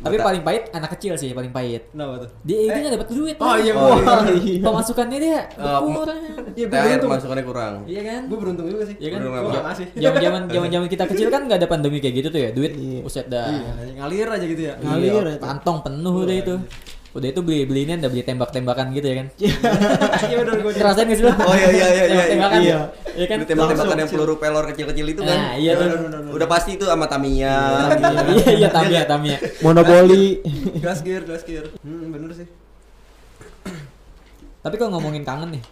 Tapi 0.04 0.16
paling 0.18 0.44
pahit 0.44 0.64
anak 0.70 0.90
kecil 0.94 1.14
sih 1.16 1.32
paling 1.32 1.50
pahit. 1.50 1.88
Kenapa 1.90 2.14
tuh? 2.22 2.30
Dia 2.44 2.58
itu 2.62 2.78
nggak 2.78 2.94
dapat 2.94 3.08
duit. 3.10 3.36
Oh 3.38 3.56
iya, 3.56 3.72
Oh, 3.74 3.96
gua. 3.96 4.16
iya. 4.44 4.60
Pemasukannya 4.62 5.18
dia 5.18 5.40
Eh, 5.50 5.80
kurang. 5.82 6.20
Iya, 6.54 6.66
THR 6.66 6.84
beruntung. 6.84 7.10
masukannya 7.10 7.44
kurang. 7.44 7.74
Iya 7.86 8.02
kan? 8.04 8.22
Gua 8.28 8.38
beruntung 8.38 8.66
juga 8.68 8.84
sih. 8.84 8.96
Iya 8.98 9.10
kan? 9.10 9.20
Beruntung 9.20 9.34
Gua 9.34 9.42
apa? 9.42 9.54
nggak 9.54 9.66
ngasih. 9.66 9.86
Zaman 9.96 10.20
zaman 10.20 10.42
zaman 10.48 10.70
zaman 10.70 10.88
kita 10.88 11.04
kecil 11.08 11.28
kan 11.30 11.42
nggak 11.44 11.58
ada 11.58 11.68
pandemi 11.68 11.98
kayak 11.98 12.16
gitu 12.16 12.28
tuh 12.30 12.40
ya. 12.40 12.50
Duit 12.52 12.74
Iya. 12.74 13.00
uset 13.02 13.26
dah. 13.26 13.48
Iya, 13.48 13.72
ngalir 13.98 14.28
aja 14.30 14.46
gitu 14.46 14.62
ya. 14.62 14.74
Ngalir 14.78 15.10
Iya, 15.10 15.22
ya. 15.26 15.38
kantong 15.40 15.78
penuh 15.82 16.16
udah 16.20 16.36
itu. 16.36 16.56
Udah 17.14 17.30
itu 17.30 17.46
beli 17.46 17.70
belinya 17.70 17.94
udah 18.02 18.10
beli 18.10 18.24
tembak-tembakan 18.26 18.90
gitu 18.98 19.06
ya 19.06 19.16
kan. 19.22 19.28
Iya 20.34 20.36
benar 20.42 20.58
gua. 20.66 20.72
Ngerasain 20.74 21.06
gak 21.06 21.18
sih 21.22 21.26
lu? 21.26 21.30
Oh 21.30 21.54
iya 21.54 21.70
iya 21.70 21.70
iya 21.70 21.88
iya. 21.88 22.06
Tembak-tembakan. 22.10 22.60
Iya. 22.60 22.78
Iya 23.14 23.26
kan? 23.30 23.38
Tembak-tembakan 23.46 23.98
yang 24.02 24.10
peluru 24.10 24.36
pelor 24.42 24.66
kecil-kecil 24.74 25.06
itu 25.14 25.22
kan. 25.22 25.38
Nah, 25.38 25.54
iya 25.54 25.72
tuh. 25.78 25.88
Udah 26.34 26.48
pasti 26.50 26.74
itu 26.74 26.86
sama 26.90 27.06
Tamiya. 27.06 27.58
Iya 28.34 28.50
iya 28.66 28.70
Tamiya 28.74 29.02
Tamiya. 29.06 29.38
Monopoli. 29.62 30.42
Gas 30.82 31.06
gear, 31.06 31.22
gas 31.30 31.46
gear. 31.46 31.70
Hmm, 31.86 32.10
bener 32.10 32.34
sih. 32.34 32.48
Tapi 34.64 34.76
kalau 34.80 34.96
ngomongin 34.98 35.22
kangen 35.28 35.60
nih, 35.60 35.64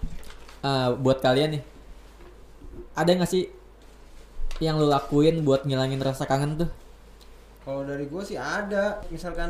eh, 0.61 0.89
buat 0.99 1.23
kalian 1.23 1.57
nih, 1.57 1.63
ada 2.91 3.07
nggak 3.07 3.31
sih 3.31 3.47
yang 4.61 4.77
lu 4.77 4.85
lakuin 4.91 5.41
buat 5.41 5.65
ngilangin 5.65 5.97
rasa 6.03 6.29
kangen 6.29 6.59
tuh? 6.59 6.69
Kalau 7.65 7.81
dari 7.87 8.05
gua 8.11 8.21
sih 8.21 8.35
ada. 8.37 8.99
Misalkan 9.09 9.49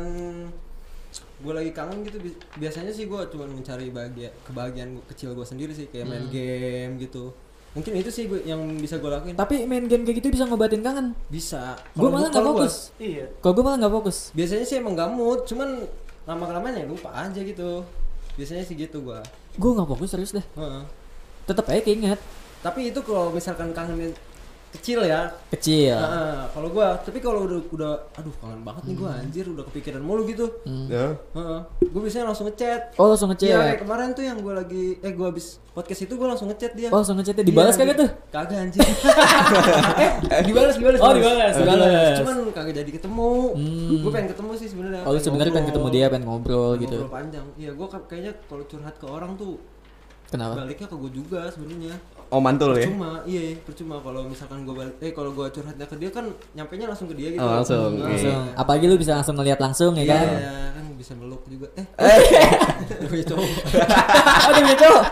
gua 1.38 1.58
lagi 1.58 1.70
kangen 1.70 2.00
gitu 2.02 2.16
bi- 2.18 2.38
biasanya 2.56 2.88
sih 2.88 3.04
gua 3.04 3.26
cuma 3.26 3.44
mencari 3.44 3.88
bahagia 3.88 4.32
kebahagiaan 4.42 4.96
gua, 4.96 5.04
kecil 5.08 5.32
gua 5.32 5.44
sendiri 5.44 5.70
sih 5.70 5.86
kayak 5.86 6.06
main 6.06 6.26
game 6.28 6.96
gitu. 6.98 7.34
Mungkin 7.72 7.92
itu 7.96 8.08
sih 8.08 8.24
gua, 8.26 8.36
yang 8.42 8.60
bisa 8.76 8.96
gua 8.96 9.16
lakuin. 9.16 9.32
Tapi 9.32 9.64
main 9.64 9.84
game 9.84 10.04
kayak 10.04 10.20
gitu 10.20 10.28
bisa 10.30 10.44
ngobatin 10.44 10.80
kangen. 10.80 11.16
Bisa. 11.26 11.74
Gue 11.92 12.08
malah 12.08 12.28
nggak 12.28 12.40
gua- 12.40 12.52
fokus. 12.60 12.92
Iya. 12.96 13.26
Kalau 13.38 13.52
gue 13.52 13.64
malah 13.64 13.78
nggak 13.80 13.94
fokus. 13.94 14.16
Biasanya 14.32 14.64
sih 14.64 14.76
emang 14.76 14.92
gak 14.92 15.08
mood, 15.08 15.44
cuman 15.44 15.84
lama 16.22 16.44
kelamaan 16.46 16.76
ya 16.76 16.84
lupa 16.84 17.08
aja 17.10 17.40
gitu. 17.40 17.80
Biasanya 18.36 18.62
sih 18.62 18.76
gitu 18.76 19.00
gua. 19.00 19.24
Gue 19.56 19.70
nggak 19.72 19.88
fokus 19.88 20.08
serius 20.10 20.32
deh. 20.32 20.44
Heeh. 20.54 20.84
Tetap 21.44 21.64
aja 21.66 21.80
keinget. 21.80 22.20
Tapi 22.60 22.88
itu 22.88 23.00
kalau 23.02 23.28
misalkan 23.28 23.72
kangen 23.72 24.12
kecil 24.72 25.04
ya. 25.04 25.28
Kecil. 25.48 25.92
Heeh, 25.92 26.38
kalau 26.48 26.68
gua, 26.68 26.96
tapi 26.98 27.18
kalau 27.18 27.44
udah 27.44 27.60
udah 27.68 27.92
aduh 28.12 28.32
kangen 28.36 28.60
banget 28.62 28.82
nih 28.84 28.96
gua 28.96 29.10
anjir 29.14 29.44
udah 29.44 29.64
kepikiran 29.68 30.00
mulu 30.00 30.24
gitu. 30.24 30.48
Hmm. 30.64 30.88
Ya. 30.88 31.12
Heeh. 31.32 31.60
Gua 31.86 32.00
biasanya 32.00 32.26
langsung 32.26 32.48
ngechat. 32.48 32.96
Oh 32.96 33.06
langsung 33.06 33.28
Iya, 33.28 33.36
ngechat. 33.36 33.60
kayak 33.60 33.80
kemarin 33.80 34.08
tuh 34.12 34.24
yang 34.24 34.38
gua 34.38 34.54
lagi 34.58 34.96
eh 34.98 35.12
gua 35.12 35.28
habis 35.28 35.46
podcast 35.70 36.02
itu 36.02 36.14
gua 36.14 36.32
langsung 36.32 36.48
ngechat 36.48 36.72
dia. 36.72 36.88
Oh 36.88 36.98
langsung 36.98 37.16
ngechatnya 37.16 37.44
dibalas 37.44 37.74
Iya, 37.74 37.80
kagak 37.84 37.96
tuh? 37.98 38.10
Kagak 38.28 38.58
anjir. 38.58 38.80
eh, 40.32 40.42
dibalas, 40.42 40.74
dibalas. 40.74 41.00
Oh, 41.00 41.12
dibalas, 41.12 41.52
dibalas. 41.54 42.14
Cuman 42.18 42.36
kagak 42.50 42.74
jadi 42.74 42.90
ketemu. 42.90 43.30
Hmm. 43.52 44.00
Gua 44.00 44.10
pengen 44.10 44.28
ketemu 44.32 44.50
sih 44.56 44.68
sebenarnya. 44.68 45.02
Oh 45.04 45.12
sebenarnya 45.14 45.52
pengen 45.52 45.68
ketemu 45.68 45.88
dia, 45.90 46.06
pengen 46.08 46.24
ngobrol 46.26 46.72
gitu. 46.76 46.96
Ngobrol 46.98 47.12
panjang. 47.12 47.46
Iya, 47.54 47.70
gua 47.72 47.86
ka- 47.86 48.06
kayaknya 48.06 48.32
kalau 48.48 48.64
curhat 48.64 48.96
ke 48.96 49.04
orang 49.04 49.36
tuh 49.36 49.60
Kenapa? 50.26 50.56
baliknya 50.58 50.88
ke 50.88 50.96
gua 50.96 51.10
juga 51.12 51.40
sebenarnya. 51.52 51.94
Oh 52.32 52.40
mantul 52.40 52.72
ya. 52.72 52.88
Percuma, 52.88 53.20
iya, 53.22 53.42
percuma 53.60 53.94
kalau 54.00 54.24
misalkan 54.24 54.64
gua 54.64 54.74
balik 54.80 54.96
eh 54.98 55.12
kalau 55.12 55.30
gua 55.30 55.46
curhatnya 55.46 55.84
ke 55.84 55.94
dia 55.94 56.08
kan 56.08 56.24
nyampenya 56.52 56.88
langsung 56.88 57.04
ke 57.04 57.14
dia 57.14 57.28
gitu. 57.30 57.38
Oh, 57.38 57.52
langsung, 57.54 57.92
Nah, 57.92 58.00
oke. 58.00 58.08
Langsung. 58.08 58.40
Apalagi 58.56 58.84
lu 58.86 58.96
bisa 58.96 59.12
langsung 59.14 59.36
ngeliat 59.36 59.60
langsung 59.60 59.92
ya 59.94 60.02
Iya, 60.02 60.16
kan? 60.16 60.28
kan 60.72 60.84
bisa 60.96 61.12
meluk 61.12 61.44
juga. 61.44 61.68
Eh, 61.76 61.84
Eh, 62.00 62.18
udah 62.96 63.06
punya 63.06 63.24
cowok. 63.26 63.48
oh 64.42 64.48
udah 64.48 64.62
punya 64.62 64.78
cowok? 64.78 65.04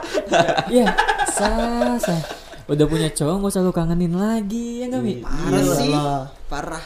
Iya. 0.66 0.86
Sah, 1.28 1.94
sah. 1.98 2.20
Udah 2.66 2.86
punya 2.86 3.08
cowok 3.10 3.34
gak 3.38 3.50
usah 3.50 3.60
lu 3.60 3.70
kangenin 3.70 4.14
lagi 4.14 4.80
ya 4.80 4.86
nggak 4.86 5.02
Mi? 5.02 5.14
Parah 5.20 5.60
Iya 5.60 5.74
sih. 5.76 5.90
lah. 5.90 6.22
Parah. 6.46 6.84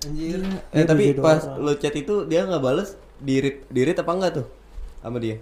Anjir. 0.00 0.40
eh, 0.70 0.84
tapi 0.84 1.02
Iya, 1.08 1.18
pas 1.18 1.42
orang. 1.44 1.58
lu 1.60 1.72
chat 1.76 1.92
itu 1.92 2.14
dia 2.24 2.42
nggak 2.42 2.58
bales, 2.60 2.94
dirit 3.18 3.62
dirit 3.68 3.94
apa 3.94 4.10
enggak 4.10 4.32
tuh 4.36 4.46
sama 4.98 5.18
dia? 5.18 5.38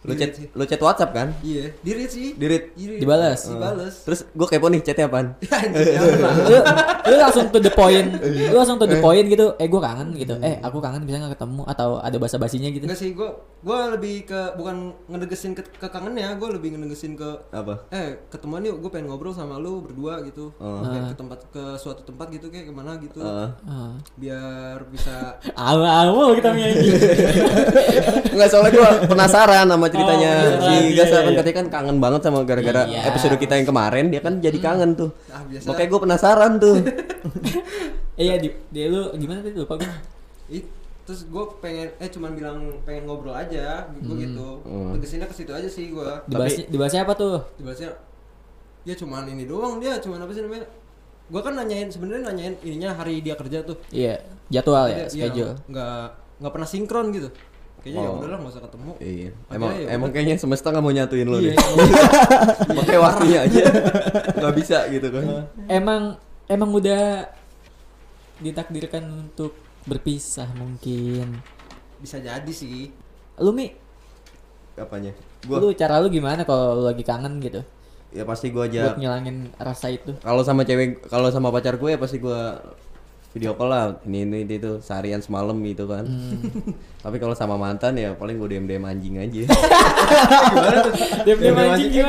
Lu 0.00 0.12
chat 0.12 0.30
Di-read 0.30 0.32
sih. 0.32 0.46
lu 0.50 0.64
chat 0.64 0.80
WhatsApp 0.80 1.10
kan? 1.10 1.28
Iya, 1.40 1.76
dirit 1.80 2.08
sih. 2.08 2.32
Dirit. 2.32 2.72
Dirit. 2.72 2.98
Dibalas? 2.98 3.40
Dibales. 3.44 3.94
Terus 4.02 4.20
gue 4.26 4.46
kepo 4.46 4.66
nih 4.66 4.80
chatnya 4.80 5.06
apaan? 5.06 5.36
Lu, 6.50 6.56
lu 7.04 7.16
langsung 7.16 7.46
to 7.48 7.58
the 7.58 7.70
point 7.70 8.08
lu 8.50 8.56
langsung 8.56 8.76
to 8.76 8.86
the 8.86 8.98
point 8.98 9.26
gitu 9.26 9.52
eh 9.56 9.66
gue 9.66 9.80
kangen 9.80 10.14
gitu 10.14 10.34
eh 10.38 10.56
aku 10.60 10.78
kangen 10.78 11.02
bisa 11.02 11.18
nggak 11.18 11.34
ketemu 11.34 11.62
atau 11.64 11.98
ada 11.98 12.16
basa 12.16 12.36
basinya 12.36 12.68
gitu 12.68 12.84
Enggak 12.84 12.96
sih, 12.98 13.10
gua 13.12 13.28
gua 13.60 13.92
lebih 13.92 14.24
ke 14.24 14.40
bukan 14.54 14.94
ngedegesin 15.06 15.52
ke, 15.52 15.62
ke 15.66 15.86
kangennya, 15.86 16.32
gua 16.36 16.48
lebih 16.50 16.74
ngedegesin 16.74 17.12
ke 17.14 17.28
Apa? 17.50 17.86
eh 17.90 18.24
ketemuan 18.28 18.62
yuk, 18.62 18.80
gue 18.80 18.90
pengen 18.90 19.10
ngobrol 19.10 19.30
sama 19.30 19.58
lu 19.58 19.82
berdua 19.82 20.22
gitu. 20.24 20.54
Oh. 20.56 20.80
Kayak 20.80 21.12
ke 21.12 21.16
tempat 21.18 21.38
ke 21.50 21.64
suatu 21.76 22.02
tempat 22.02 22.30
gitu 22.30 22.48
kayak 22.48 22.66
ke 22.66 22.72
mana 22.72 22.96
gitu. 22.98 23.20
Heeh. 23.20 23.48
Ah. 23.66 23.92
Biar 24.16 24.78
bisa 24.88 25.36
awal-awal 25.52 26.38
kita 26.38 26.48
anjing. 26.50 26.94
Enggak 28.32 28.48
soalnya 28.48 28.70
gue 28.72 28.88
penasaran 29.06 29.66
sama 29.66 29.86
ceritanya 29.90 30.32
Oh, 30.32 30.62
si 30.62 30.74
iya, 30.86 30.96
Gas 30.96 31.08
iya, 31.08 31.16
kan 31.16 31.24
iya. 31.24 31.36
katanya 31.36 31.56
kan 31.56 31.66
kangen 31.70 31.96
banget 31.98 32.20
sama 32.22 32.38
gara-gara 32.42 32.82
Iya. 32.84 33.00
episode 33.06 33.36
kita 33.36 33.54
yang 33.54 33.66
kemarin 33.66 34.04
dia 34.08 34.20
kan 34.20 34.34
jadi 34.38 34.58
kangen 34.58 34.90
tuh. 34.94 35.10
ah 35.28 35.42
biasa. 35.42 35.66
Makanya 35.66 35.88
gue 35.88 36.00
penasaran 36.00 36.52
tuh. 36.56 36.76
iya 38.16 38.34
di, 38.36 38.48
dia 38.68 38.86
lu 38.86 39.10
gimana 39.14 39.40
tadi 39.40 39.56
lupa 39.56 39.74
gue 39.76 39.90
Ih, 40.50 40.62
terus 41.02 41.24
gue 41.24 41.44
pengen 41.58 41.88
eh 41.96 42.08
cuman 42.08 42.30
bilang 42.32 42.58
pengen 42.82 43.04
ngobrol 43.04 43.32
aja 43.32 43.86
gue 43.88 44.16
gitu. 44.18 44.48
Hmm. 44.62 44.92
Tegesinnya 44.94 45.24
ke 45.24 45.34
situ 45.34 45.50
aja 45.50 45.66
sih 45.66 45.88
gua. 45.88 46.22
dibahasnya 46.24 46.64
dibahasnya 46.66 47.02
apa 47.02 47.14
tuh 47.14 47.38
Dibahasnya 47.56 47.90
dia 48.80 48.94
cuman 48.94 49.24
ini 49.26 49.44
doang 49.44 49.76
dia 49.76 49.96
cuman 49.96 50.18
apa 50.18 50.30
sih 50.30 50.40
namanya 50.40 50.64
gua 51.26 51.40
kan 51.40 51.54
nanyain 51.54 51.86
sebenarnya 51.86 52.26
nanyain 52.26 52.54
ininya 52.60 52.90
hari 52.92 53.20
dia 53.20 53.34
kerja 53.34 53.62
tuh 53.62 53.76
Iya, 53.88 54.18
jadwal 54.48 54.88
ya, 54.88 54.96
iya, 54.98 55.06
schedule. 55.06 55.54
nggak 55.66 56.02
nggak 56.40 56.52
pernah 56.52 56.66
sinkron 56.66 57.06
gitu 57.10 57.28
kayaknya 57.80 58.00
ya 58.00 58.06
Oh. 58.06 58.16
udahlah 58.18 58.38
nggak 58.38 58.52
usah 58.52 58.62
ketemu 58.62 58.90
Iya. 58.96 59.30
Emang 59.50 59.70
ya 59.72 59.86
emang 59.90 60.10
kayaknya 60.10 60.36
semesta 60.36 60.68
nggak 60.68 60.80
mau 60.80 60.90
nyatuin 60.90 61.26
lo 61.26 61.36
Iya, 61.36 61.50
deh. 61.50 61.56
Pakai 62.78 62.98
waktunya 62.98 63.38
aja. 63.42 63.62
Nggak 64.34 64.54
bisa 64.54 64.78
gitu 64.88 65.08
kan. 65.08 65.24
Emang 65.66 66.02
emang 66.46 66.70
udah 66.70 67.26
ditakdirkan 68.38 69.04
untuk 69.06 69.52
berpisah 69.82 70.48
mungkin. 70.52 71.40
bisa 71.96 72.16
jadi 72.16 72.48
sih 72.48 72.88
Lu 73.36 73.52
Mi, 73.52 73.68
Apanya? 74.74 75.12
Gua 75.44 75.56
lu 75.58 75.72
cara 75.72 75.96
lu 75.96 76.08
gimana 76.08 76.44
kalau 76.44 76.80
lu 76.80 76.84
lagi 76.86 77.00
kangen 77.00 77.36
gitu? 77.38 77.60
ya 78.10 78.24
pasti 78.24 78.48
gua 78.48 78.64
Buat 78.64 78.74
aja 78.90 78.96
ngilangin 78.96 79.52
rasa 79.54 79.86
itu. 79.86 80.16
kalau 80.18 80.40
sama 80.40 80.64
cewek 80.64 81.04
kalau 81.06 81.28
sama 81.28 81.48
pacar 81.48 81.76
gue 81.76 81.90
ya 81.90 81.96
pasti 81.96 82.18
gua 82.18 82.58
video 83.30 83.54
call 83.54 83.70
lah 83.70 83.84
ini 84.06 84.26
ini 84.26 84.42
itu 84.42 84.82
seharian 84.82 85.22
semalam 85.22 85.54
gitu 85.62 85.86
kan 85.86 86.02
tapi 87.04 87.16
kalau 87.22 87.32
sama 87.38 87.54
mantan 87.54 87.94
ya 87.94 88.12
paling 88.18 88.36
gue 88.36 88.48
dm 88.58 88.66
dm 88.66 88.84
anjing 88.84 89.16
aja 89.22 89.46
gimana 90.50 90.78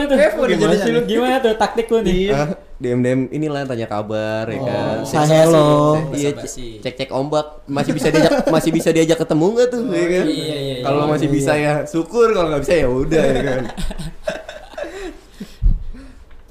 tuh? 0.10 0.18
Kepo 0.18 0.42
nih 0.50 0.56
Gimana 0.58 0.75
jadinya 0.75 0.78
sih 0.82 0.92
lu? 0.92 1.01
Gimana 1.06 1.36
tuh 1.40 1.54
taktik 1.56 1.88
lu 1.94 2.01
nih? 2.01 2.34
Ah, 2.34 2.50
dm 2.82 3.00
dm 3.06 3.20
inilah 3.30 3.70
tanya 3.70 3.86
kabar 3.86 4.50
ya 4.50 4.58
kan 4.58 4.98
say 5.06 5.22
hello. 5.30 6.01
iya 6.18 6.34
cek 6.82 6.98
cek 6.98 7.10
ombak 7.13 7.62
masih 7.70 7.94
bisa 7.94 8.10
diajak 8.10 8.34
masih 8.58 8.72
bisa 8.74 8.90
diajak 8.90 9.18
ketemu 9.22 9.46
nggak 9.54 9.68
tuh 9.70 9.82
ya 9.94 10.08
kan 10.10 10.25
iya, 10.25 10.25
iya, 10.25 10.58
iya. 10.58 10.75
kalau 10.82 11.06
masih 11.06 11.30
bisa 11.30 11.54
ya 11.54 11.86
syukur 11.86 12.34
kalau 12.34 12.50
nggak 12.50 12.66
bisa 12.66 12.74
ya 12.82 12.88
udah 12.90 13.24
ya 13.30 13.42
kan 13.46 13.63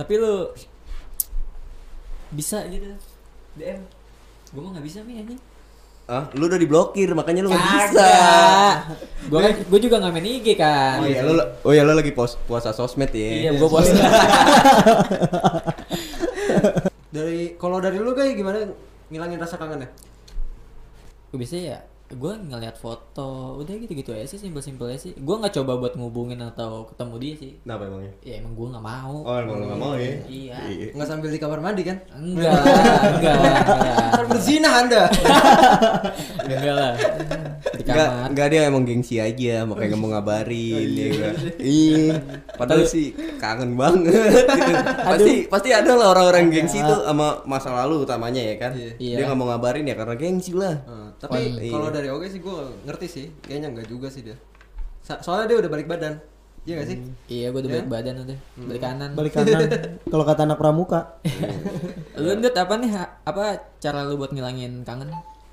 Tapi 0.01 0.17
lu 0.17 0.49
bisa 2.33 2.65
gitu 2.73 2.89
DM. 3.53 4.00
Gua 4.51 4.61
mah 4.61 4.71
nggak 4.75 4.87
bisa 4.87 5.01
Mi 5.03 5.19
anjing. 5.19 5.41
ah 6.11 6.27
lu 6.35 6.51
udah 6.51 6.59
diblokir 6.59 7.07
makanya 7.15 7.41
lu 7.41 7.49
nggak 7.49 7.67
bisa. 7.71 8.11
Gua 9.31 9.39
kan 9.41 9.53
gua 9.63 9.79
juga 9.79 9.97
nggak 9.99 10.13
main 10.13 10.27
IG 10.29 10.47
kan. 10.55 10.99
oh 10.99 11.07
iya 11.07 11.23
lu 11.23 11.35
oh 11.39 11.71
iya 11.71 11.83
lu 11.83 11.95
lagi 11.95 12.11
pos, 12.11 12.35
puasa 12.45 12.75
sosmed 12.75 13.11
ya 13.11 13.47
Iya, 13.47 13.51
gua 13.55 13.69
bos. 13.71 13.87
dari 17.11 17.55
kalau 17.55 17.79
dari 17.79 17.99
lu 17.99 18.11
kayak 18.11 18.35
gimana 18.35 18.59
ngilangin 19.07 19.39
rasa 19.39 19.55
kangen 19.55 19.83
ya 19.83 19.91
Gue 21.31 21.39
bisa 21.39 21.55
ya 21.55 21.79
gue 22.11 22.33
ngeliat 22.43 22.75
foto 22.75 23.55
udah 23.63 23.71
gitu-gitu 23.71 24.11
aja 24.11 24.27
sih 24.27 24.35
simpel-simpel 24.37 24.91
aja 24.91 25.07
sih. 25.07 25.13
Gue 25.15 25.39
nggak 25.39 25.55
coba 25.63 25.79
buat 25.79 25.95
ngubungin 25.95 26.43
atau 26.43 26.91
ketemu 26.91 27.15
dia 27.23 27.35
sih. 27.39 27.53
Kenapa 27.63 27.87
emangnya? 27.87 28.13
Ya 28.27 28.35
emang 28.43 28.59
gue 28.59 28.67
nggak 28.67 28.83
mau. 28.83 29.17
Oh 29.23 29.37
emang 29.39 29.57
lu 29.57 29.65
nggak 29.71 29.79
mau 29.81 29.95
ya? 29.95 30.15
Iya. 30.27 30.57
Nggak 30.91 31.07
sambil 31.07 31.31
di 31.31 31.39
kamar 31.39 31.63
mandi 31.63 31.83
kan? 31.87 32.03
Enggak 32.11 32.51
enggak 33.15 33.39
enggak. 33.39 34.23
Berzina 34.27 34.71
anda. 34.83 35.03
Enggak 36.51 36.75
lah. 36.75 36.93
Di 37.79 37.83
Enggak, 37.87 38.09
kamar. 38.11 38.27
enggak 38.31 38.47
dia 38.51 38.61
emang 38.67 38.83
gengsi 38.83 39.15
aja 39.19 39.63
makanya 39.63 39.89
nggak 39.95 40.01
mau 40.03 40.11
ngabarin 40.11 40.89
ya 40.91 41.09
kan. 41.15 41.35
Iya. 41.63 42.15
Padahal 42.59 42.85
sih 42.87 43.07
kangen 43.39 43.79
banget. 43.79 44.45
Pasti 45.11 45.35
pasti 45.47 45.69
ada 45.71 45.95
lah 45.95 46.11
orang-orang 46.11 46.51
gengsi 46.51 46.83
itu 46.83 46.95
sama 47.07 47.39
masa 47.47 47.71
lalu 47.71 48.03
utamanya 48.03 48.43
ya 48.43 48.55
kan. 48.59 48.73
Iya. 48.75 48.93
Iya. 48.99 49.15
Dia 49.15 49.25
nggak 49.31 49.39
mau 49.39 49.47
ngabarin 49.51 49.87
ya 49.87 49.95
karena 49.95 50.15
gengsi 50.19 50.53
lah. 50.55 50.75
Tapi 51.21 51.61
Iya. 51.61 51.71
kalau 51.71 51.89
dari 51.89 52.09
Oge 52.09 52.27
sih 52.29 52.41
gue 52.41 52.57
ngerti 52.83 53.07
sih. 53.07 53.27
Kayaknya 53.39 53.69
nggak 53.77 53.87
juga 53.87 54.09
sih 54.09 54.25
dia. 54.25 54.37
Sa- 55.01 55.21
soalnya 55.21 55.47
dia 55.47 55.59
udah 55.61 55.71
balik 55.71 55.85
badan. 55.87 56.17
Iya 56.61 56.77
gak 56.77 56.89
sih? 56.89 56.99
Iya 57.27 57.47
gue 57.51 57.61
udah 57.61 57.71
Ya? 57.71 57.77
balik 57.79 57.89
badan 57.89 58.15
udah. 58.21 58.39
Balik 58.59 58.83
kanan. 58.83 59.11
Balik 59.17 59.33
kanan. 59.33 59.61
Kalau 60.13 60.25
kata 60.25 60.41
anak 60.45 60.59
pramuka. 60.59 61.01
lu 62.15 62.37
Ndut, 62.37 62.53
apa 62.53 62.75
nih 62.77 62.91
apa 63.23 63.45
cara 63.79 64.05
lu 64.05 64.17
buat 64.17 64.29
ngilangin 64.29 64.85
kangen? 64.85 65.09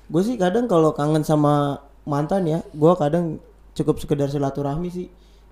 Gue 0.08 0.20
sih 0.20 0.36
kadang 0.36 0.64
kalau 0.64 0.92
kangen 0.92 1.20
sama 1.20 1.80
mantan 2.04 2.44
ya, 2.44 2.60
gue 2.66 2.92
kadang 2.94 3.40
cukup 3.72 3.96
sekedar 3.96 4.28
silaturahmi 4.28 4.88
sih. 4.88 5.08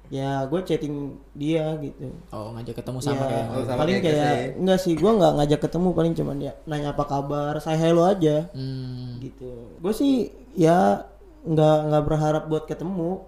Ya 0.08 0.44
gue 0.44 0.60
chatting 0.62 0.96
dia 1.32 1.74
gitu. 1.76 2.06
oh 2.30 2.54
ngajak 2.54 2.78
ketemu 2.78 2.98
sama 3.00 3.16
Ya, 3.16 3.26
kayak 3.26 3.46
Oh, 3.48 3.62
sama 3.62 3.78
paling 3.78 3.96
kayak 3.98 4.14
ya. 4.16 4.32
enggak 4.54 4.78
sih, 4.78 4.92
gue 4.94 5.10
nggak 5.12 5.32
ngajak 5.34 5.60
ketemu 5.60 5.88
paling 5.90 6.12
cuman 6.12 6.36
ya 6.40 6.52
nanya 6.62 6.88
apa 6.90 7.04
kabar, 7.04 7.52
saya 7.58 7.74
hello 7.76 8.02
aja 8.02 8.46
hmm, 8.50 9.18
gitu. 9.20 9.50
Gue 9.76 9.90
sih 9.90 10.14
ya 10.52 11.02
nggak 11.42 11.76
nggak 11.86 12.02
berharap 12.04 12.42
buat 12.46 12.64
ketemu 12.64 13.22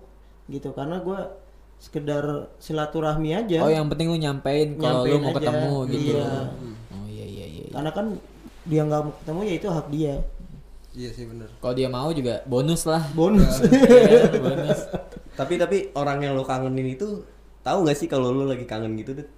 gitu 0.47 0.70
karena 0.70 0.99
gue 0.99 1.18
sekedar 1.78 2.25
silaturahmi 2.58 3.30
aja. 3.32 3.58
oh 3.61 3.68
yang 3.68 3.87
penting 3.87 4.08
lu 4.08 4.16
nyampein 4.16 4.75
kalau 4.75 5.02
lu 5.02 5.18
mau 5.18 5.30
aja. 5.30 5.38
ketemu 5.38 5.73
gitu 5.88 6.11
Iya. 6.12 6.26
oh 6.90 7.06
iya 7.06 7.25
iya 7.25 7.47
iya, 7.47 7.64
iya. 7.64 7.70
Karena 7.70 7.90
kan 7.90 8.06
dia 8.64 8.82
nggak 8.82 9.00
mau 9.00 9.12
ketemu 9.16 9.40
ya 9.40 9.54
itu 9.54 9.68
hak 9.68 9.87
dia. 9.88 10.14
iya 10.90 11.11
sih 11.11 11.25
bener 11.25 11.47
kalau 11.56 11.75
dia 11.75 11.87
mau 11.87 12.11
juga 12.11 12.42
bonus 12.44 12.82
lah 12.82 13.02
Bonus. 13.12 13.62
Iya, 13.62 14.35
bonus 14.37 14.80
Tapi 15.38 15.54
tapi 15.54 15.76
orang 15.95 16.18
yang 16.18 16.35
lo 16.35 16.42
kangenin 16.42 16.99
itu 16.99 17.23
tahu 17.62 17.87
nggak 17.87 17.95
sih 17.95 18.11
kalau 18.11 18.35
lo 18.35 18.42
lagi 18.50 18.66
kangen 18.66 18.99
gitu 18.99 19.14
deh? 19.14 19.28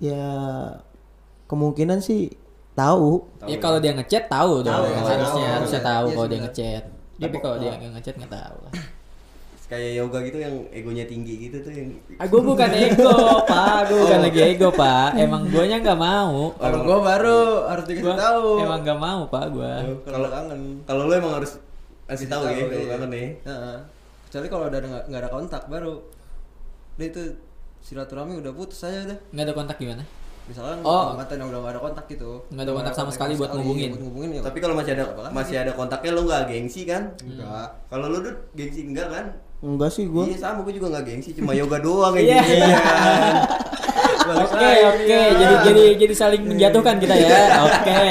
ya 0.00 0.24
kemungkinan 1.44 2.00
sih 2.00 2.32
tahu. 2.72 3.20
ya 3.44 3.60
kalau 3.60 3.76
dia 3.76 3.92
ngechat 3.92 4.32
tahu 4.32 4.64
dong 4.64 4.72
harusnya 4.72 5.20
tahu. 5.20 5.44
harusnya 5.44 5.80
Iya, 5.80 5.90
tahu 5.92 6.06
iya 6.08 6.14
kalau 6.16 6.28
dia 6.30 6.40
ngechat. 6.40 6.84
Dia 7.20 7.24
tapi 7.28 7.36
kalau 7.36 7.56
dia 7.60 7.70
nggak 7.76 7.92
ngechat 8.00 8.14
nggak 8.16 8.32
tahu 8.32 8.56
lah. 8.64 8.72
Kayak 9.70 10.02
yoga 10.02 10.18
gitu 10.26 10.38
yang 10.42 10.54
egonya 10.74 11.04
tinggi 11.06 11.46
gitu 11.46 11.62
tuh 11.62 11.70
yang 11.70 11.94
ah 12.18 12.26
gue 12.26 12.42
bukan 12.42 12.70
ego 12.74 13.14
pak. 13.52 13.86
Gue 13.86 13.98
bukan 14.02 14.20
lagi 14.26 14.40
ego 14.42 14.68
pak. 14.74 15.08
Emang 15.14 15.42
guanya 15.46 15.76
nggak 15.78 16.00
mau. 16.00 16.50
Kalau 16.58 16.78
gue 16.82 16.98
baru 17.06 17.38
harus 17.70 17.84
dikasih 17.86 18.02
Gua 18.02 18.16
tahu. 18.18 18.46
emang 18.66 18.80
nggak 18.82 18.98
mau 18.98 19.20
pak 19.30 19.44
gue 19.52 19.72
kalau 20.10 20.28
kangen. 20.32 20.60
kalau 20.88 21.02
lo 21.06 21.12
emang 21.14 21.32
harus 21.38 21.60
kasih 22.08 22.26
tahu 22.26 22.42
ya 22.50 22.66
kalau 22.66 22.82
iya. 22.82 22.90
kangen 22.96 23.10
ya. 23.14 23.28
Kecuali 24.30 24.46
kalau 24.46 24.64
udah 24.64 24.78
nggak 25.04 25.20
ada 25.20 25.28
kontak 25.28 25.66
baru 25.66 25.98
udah 26.94 27.06
itu 27.08 27.22
silaturahmi 27.80 28.38
udah 28.38 28.52
putus 28.52 28.78
aja 28.80 29.02
udah 29.04 29.18
nggak 29.28 29.42
ada 29.42 29.54
kontak 29.56 29.76
gimana 29.76 30.04
misalkan 30.46 30.78
Oh. 30.82 31.14
mantan 31.14 31.36
yang 31.36 31.48
udah 31.48 31.60
nggak 31.60 31.74
ada 31.74 31.82
kontak 31.82 32.04
gitu 32.06 32.30
Nggak 32.46 32.62
ada 32.62 32.72
kontak 32.72 32.94
sama 32.94 33.10
sekali 33.10 33.34
buat 33.34 33.50
ngubungin. 33.50 33.90
buat 33.90 34.02
ngubungin 34.02 34.30
ya 34.32 34.40
Tapi 34.40 34.58
kalau 34.58 34.74
masih 34.74 34.92
ada 34.92 35.04
masih 35.30 35.56
ada 35.58 35.72
kontaknya 35.72 36.10
lo 36.12 36.22
nggak 36.22 36.42
gengsi 36.46 36.82
kan? 36.84 37.02
enggak 37.18 37.68
Kalau 37.86 38.06
lo 38.06 38.18
tuh 38.20 38.34
gengsi 38.52 38.80
enggak 38.84 39.08
kan? 39.08 39.24
Enggak 39.60 39.90
sih 39.90 40.06
gua. 40.06 40.24
Iya 40.24 40.36
sama 40.36 40.62
gue 40.62 40.72
juga 40.72 40.86
nggak 40.90 41.04
gengsi 41.04 41.30
cuma 41.32 41.50
yoga 41.52 41.78
doang 41.78 42.14
yang 42.16 42.30
Iya. 42.30 42.78
Oke 44.30 44.70
oke. 44.86 45.18
jadi 45.34 45.54
jadi 45.66 45.84
jadi 45.96 46.14
saling 46.14 46.42
menjatuhkan 46.46 46.96
kita 46.98 47.14
ya. 47.14 47.28
Oke 47.66 48.02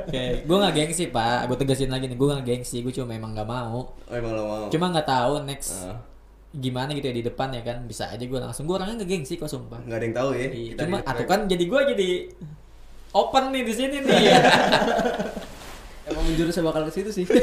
oke. 0.00 0.24
Gue 0.44 0.56
nggak 0.56 0.74
gengsi 0.74 1.04
pak. 1.08 1.46
Gue 1.46 1.56
tegasin 1.58 1.90
lagi 1.90 2.06
nih. 2.06 2.16
Gue 2.16 2.26
nggak 2.30 2.46
gengsi. 2.46 2.82
Gue 2.82 2.90
cuma 2.90 3.12
emang 3.12 3.32
nggak 3.32 3.48
mau. 3.48 3.92
Oh 3.94 4.14
emang 4.14 4.32
lo 4.34 4.42
mau? 4.44 4.66
cuma 4.68 4.90
nggak 4.90 5.06
tahu 5.06 5.32
next 5.44 5.86
Ah, 5.86 5.98
gimana 6.50 6.90
gitu 6.92 7.06
ya 7.06 7.14
di 7.14 7.24
depan 7.24 7.48
ya 7.54 7.62
kan. 7.62 7.82
Bisa 7.84 8.10
aja 8.10 8.20
gue 8.20 8.38
langsung. 8.38 8.66
Gue 8.66 8.78
orangnya 8.78 9.02
nggak 9.02 9.10
gengsi 9.10 9.38
kok 9.38 9.46
sumpah. 9.46 9.78
Nggak 9.82 9.98
ada 9.98 10.04
yang 10.06 10.16
tahu 10.16 10.30
ya. 10.34 10.48
Iya, 10.50 10.70
Kita 10.74 10.82
cuma 10.86 10.96
atuh 11.02 11.26
kan 11.26 11.40
jadi 11.46 11.64
gue 11.66 11.80
jadi 11.94 12.10
open 13.12 13.44
nih 13.50 13.62
di 13.62 13.72
sini 13.74 13.96
nih. 14.02 14.18
Ya. 14.26 14.38
emang 16.10 16.24
menjurusnya 16.26 16.62
bakal 16.66 16.82
ke 16.90 16.92
situ 16.92 17.10
sih. 17.14 17.26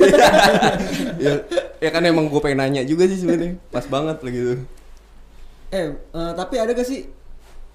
Ya, 1.17 1.33
ya 1.79 1.89
kan 1.89 2.03
emang 2.05 2.29
gue 2.29 2.41
pengen 2.43 2.61
nanya 2.61 2.81
juga 2.83 3.07
sih 3.07 3.17
sebenarnya. 3.17 3.57
Pas 3.71 3.85
banget 3.87 4.17
lah 4.21 4.31
gitu. 4.31 4.53
eh 5.67 5.83
eh, 5.91 6.31
tapi 6.31 6.55
ada 6.55 6.71
gak 6.71 6.87
sih 6.87 7.03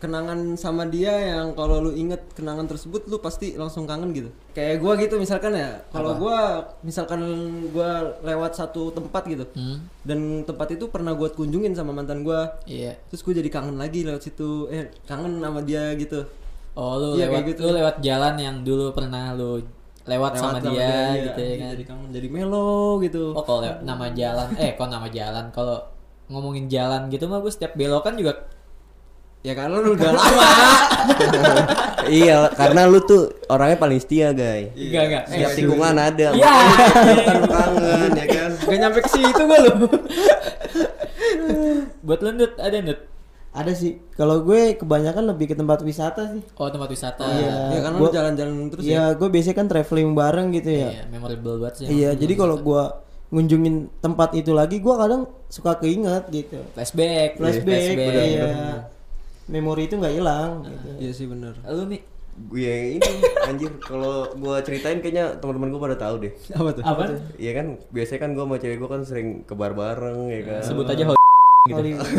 kenangan 0.03 0.59
sama 0.59 0.83
dia 0.85 1.15
yang 1.15 1.55
kalau 1.55 1.79
lu 1.79 1.95
inget 1.95 2.19
kenangan 2.35 2.67
tersebut 2.67 3.07
lu 3.07 3.17
pasti 3.17 3.55
langsung 3.55 3.87
kangen 3.87 4.11
gitu 4.11 4.35
kayak 4.51 4.83
gua 4.83 4.99
gitu 4.99 5.15
misalkan 5.15 5.55
ya 5.55 5.79
kalau 5.89 6.19
gua 6.19 6.37
misalkan 6.83 7.23
gua 7.71 7.91
lewat 8.21 8.53
satu 8.53 8.91
tempat 8.91 9.23
gitu 9.25 9.47
Hmm, 9.53 9.79
dan 10.03 10.19
tempat 10.43 10.75
itu 10.75 10.91
pernah 10.91 11.15
gua 11.15 11.31
kunjungin 11.31 11.71
sama 11.73 11.95
mantan 11.95 12.21
gua 12.21 12.59
iya. 12.65 12.99
terus 13.07 13.23
gue 13.23 13.31
jadi 13.33 13.47
kangen 13.47 13.79
lagi 13.79 14.03
lewat 14.03 14.21
situ 14.21 14.67
eh 14.69 14.91
kangen 15.05 15.39
sama 15.39 15.63
dia 15.63 15.95
gitu 15.95 16.27
Oh 16.73 16.97
lu 16.97 17.09
Iya, 17.15 17.29
lewat 17.29 17.33
kayak 17.39 17.49
gitu. 17.53 17.61
lu 17.63 17.71
lewat 17.77 17.97
jalan 18.01 18.35
yang 18.35 18.57
dulu 18.61 18.85
pernah 18.91 19.25
lu 19.33 19.61
lewat, 20.03 20.35
sama, 20.35 20.59
dia, 20.59 20.83
iya. 21.15 21.31
gitu 21.31 21.39
ya 21.39 21.47
Iya, 21.47 21.57
kan. 21.57 21.69
jadi 21.71 21.85
kangen 21.87 22.09
jadi 22.11 22.29
melo 22.29 22.73
gitu 22.99 23.31
Oh 23.31 23.45
kalau 23.45 23.63
lewat 23.63 23.87
nama 23.87 24.11
jalan, 24.11 24.49
eh 24.59 24.75
kok 24.75 24.89
nama 24.89 25.07
jalan 25.07 25.47
kalau 25.55 25.79
ngomongin 26.27 26.67
jalan 26.67 27.07
gitu 27.07 27.29
mah 27.29 27.39
gue 27.39 27.53
setiap 27.53 27.77
belokan 27.77 28.17
juga 28.17 28.35
ya 29.43 29.53
karena 29.53 29.77
lu 29.77 29.91
udah 29.93 30.11
lama 30.13 30.43
iya, 32.09 32.47
karena 32.53 32.87
lu 32.87 32.99
tuh 33.01 33.23
orangnya 33.47 33.75
paling 33.77 33.99
setia, 33.99 34.31
guys. 34.31 34.71
enggak 34.73 35.03
enggak. 35.05 35.25
Setiap 35.27 35.51
Eh, 35.51 35.57
tikungan 35.57 35.95
ada. 35.97 36.29
Iya. 36.31 36.55
Kan 37.21 37.41
kangen 37.45 38.11
ya 38.13 38.27
kan. 38.29 38.51
gak 38.57 38.79
nyampe 38.79 38.99
ke 39.01 39.11
situ 39.11 39.41
gua 39.41 39.59
lu 39.61 39.73
buat 42.01 42.19
lu 42.21 42.29
ada 42.57 42.77
Ndut? 42.81 43.01
Ada 43.53 43.73
sih. 43.75 44.01
Kalau 44.13 44.41
gue 44.41 44.75
kebanyakan 44.75 45.29
lebih 45.29 45.45
ke 45.47 45.55
tempat 45.55 45.85
wisata 45.85 46.25
sih. 46.31 46.41
Oh 46.57 46.67
tempat 46.67 46.89
wisata. 46.89 47.21
Iya. 47.23 47.53
ya 47.69 47.81
karena 47.83 47.97
Gua- 47.99 48.09
lu 48.09 48.15
jalan-jalan 48.15 48.55
terus 48.71 48.83
ya 48.83 48.89
Iya, 48.89 49.05
gue 49.13 49.29
biasanya 49.29 49.57
kan 49.59 49.67
traveling 49.69 50.11
bareng 50.13 50.49
gitu 50.53 50.71
ya. 50.73 50.89
Iya, 50.91 51.03
memorable 51.07 51.57
banget 51.61 51.75
sih. 51.77 51.87
Iya, 51.87 52.11
jadi 52.15 52.33
kalau 52.33 52.57
gua 52.59 53.05
ngunjungin 53.29 53.75
tempat 53.99 54.33
itu 54.35 54.53
lagi, 54.53 54.77
gua 54.79 54.97
kadang 54.99 55.23
suka 55.49 55.77
keinget 55.77 56.29
gitu. 56.31 56.65
flashback, 56.73 57.37
Flashback, 57.37 57.93
flashback. 57.93 58.25
iya. 58.25 58.49
Memori 59.47 59.87
itu 59.87 59.95
nggak 59.97 60.15
hilang 60.15 60.63
gitu. 60.63 60.89
Iya 60.99 61.13
sih 61.13 61.27
benar. 61.27 61.55
Lu 61.65 61.87
nih 61.87 62.03
Gue 62.33 62.65
yang 62.65 62.97
ini 62.97 63.11
anjir 63.45 63.69
kalau 63.77 64.25
gua 64.41 64.65
ceritain 64.65 65.05
kayaknya 65.05 65.37
teman-teman 65.37 65.69
gua 65.69 65.85
pada 65.85 66.01
tahu 66.01 66.25
deh. 66.25 66.33
Apa 66.57 66.71
tuh? 66.73 66.81
apa? 66.81 67.03
Iya 67.37 67.53
kan 67.53 67.67
biasanya 67.93 68.21
kan 68.25 68.31
gua 68.33 68.45
sama 68.49 68.57
cewek 68.57 68.79
gua 68.81 68.89
kan 68.89 69.03
sering 69.05 69.29
ke 69.45 69.53
bar 69.53 69.77
bareng 69.77 70.33
ya 70.33 70.41
kan. 70.41 70.63
Sebut 70.65 70.89
aja 70.89 71.03
ho 71.07 71.15
gitu. 71.69 71.77
Hollywood. 71.77 72.09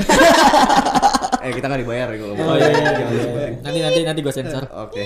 Eh 1.43 1.51
kita 1.51 1.67
nggak 1.67 1.81
dibayar 1.83 2.07
ya 2.07 2.17
kalau 2.23 2.35
Oh 2.39 2.55
iya, 2.55 2.71
iya, 2.71 2.91
iya. 3.03 3.47
Nanti 3.59 3.79
nanti 3.83 3.99
nanti 4.07 4.19
gue 4.23 4.31
sensor. 4.31 4.63
Oke. 4.79 5.03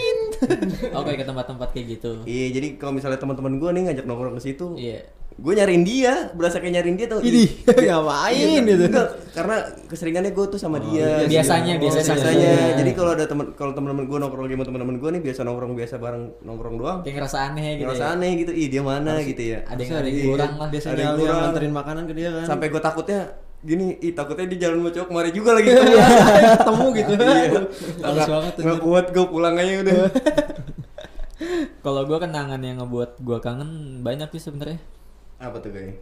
Oke 0.94 1.18
ke 1.18 1.26
tempat-tempat 1.26 1.74
kayak 1.74 1.98
gitu. 1.98 2.22
Iya 2.30 2.54
jadi 2.54 2.68
kalau 2.78 2.94
misalnya 2.94 3.18
teman-teman 3.18 3.58
gua 3.58 3.74
nih 3.74 3.90
ngajak 3.90 4.06
nongkrong 4.06 4.38
ke 4.38 4.44
situ, 4.46 4.78
Iya. 4.78 5.02
Gue 5.38 5.54
nyariin 5.54 5.86
dia, 5.86 6.34
berasa 6.34 6.58
kayak 6.58 6.74
nyariin 6.76 6.98
dia 6.98 7.06
tau. 7.06 7.22
Ini 7.22 7.46
ngapain 7.88 8.58
gitu? 8.60 8.86
Enggak, 8.86 9.08
karena 9.32 9.56
keseringannya 9.86 10.34
gue 10.34 10.46
tuh 10.48 10.58
sama 10.58 10.82
dia. 10.82 11.22
iya, 11.22 11.30
biasanya, 11.30 11.78
Oh, 11.78 11.82
biasanya. 11.86 12.10
biasanya. 12.10 12.34
Iya. 12.34 12.74
Jadi 12.76 12.92
kalau 12.92 13.12
ada 13.14 13.26
teman 13.26 13.54
kalau 13.54 13.72
teman-teman 13.72 14.06
gue 14.06 14.18
nongkrong 14.18 14.44
lagi 14.44 14.56
sama 14.56 14.66
teman-teman 14.66 14.96
gue 14.98 15.10
nih 15.14 15.22
biasa 15.22 15.40
nongkrong 15.44 15.74
biasa 15.74 15.96
bareng 15.96 16.24
nongkrong 16.42 16.76
doang. 16.76 17.00
Kayak 17.02 17.16
ngerasa 17.22 17.38
aneh 17.48 17.70
gitu. 17.72 17.86
Ngerasa 17.86 18.04
ya. 18.04 18.14
aneh 18.14 18.32
gitu, 18.36 18.52
ih 18.52 18.68
dia 18.68 18.82
mana 18.82 19.14
gitu 19.22 19.42
ya. 19.44 19.60
Ada 19.64 19.78
yang 19.78 19.94
ada 19.94 20.08
yang 20.08 20.18
Iya. 20.18 20.26
kurang 20.28 20.54
lah. 20.56 20.68
Biasanya 20.68 20.90
Ada 20.90 20.98
yang 20.98 21.06
yang 21.08 21.18
kurang. 21.22 21.40
nganterin 21.40 21.74
makanan 21.76 22.04
ke 22.04 22.14
dia 22.14 22.30
kan. 22.34 22.46
Sampai 22.48 22.68
gue 22.68 22.82
takutnya 22.82 23.20
gini, 23.60 23.86
ih 24.00 24.14
takutnya 24.14 24.46
di 24.48 24.58
jalan 24.58 24.78
mau 24.80 24.90
cowok 24.90 25.08
kemari 25.08 25.30
juga 25.30 25.50
lagi. 25.54 25.70
ketemu 26.58 26.86
gitu. 26.96 27.14
Iya. 27.22 27.62
Banget. 28.26 28.54
Nggak 28.58 28.80
kuat 28.82 29.06
gue 29.12 29.26
pulang 29.28 29.54
aja 29.54 29.74
udah. 29.82 29.96
Kalau 31.78 32.02
gue 32.04 32.18
kenangan 32.18 32.58
yang 32.60 32.82
ngebuat 32.82 33.22
gue 33.22 33.38
kangen 33.38 33.70
banyak 34.02 34.34
sih 34.34 34.42
sebenarnya. 34.44 34.82
Apa 35.38 35.58
tuh 35.58 35.70
guys? 35.70 35.94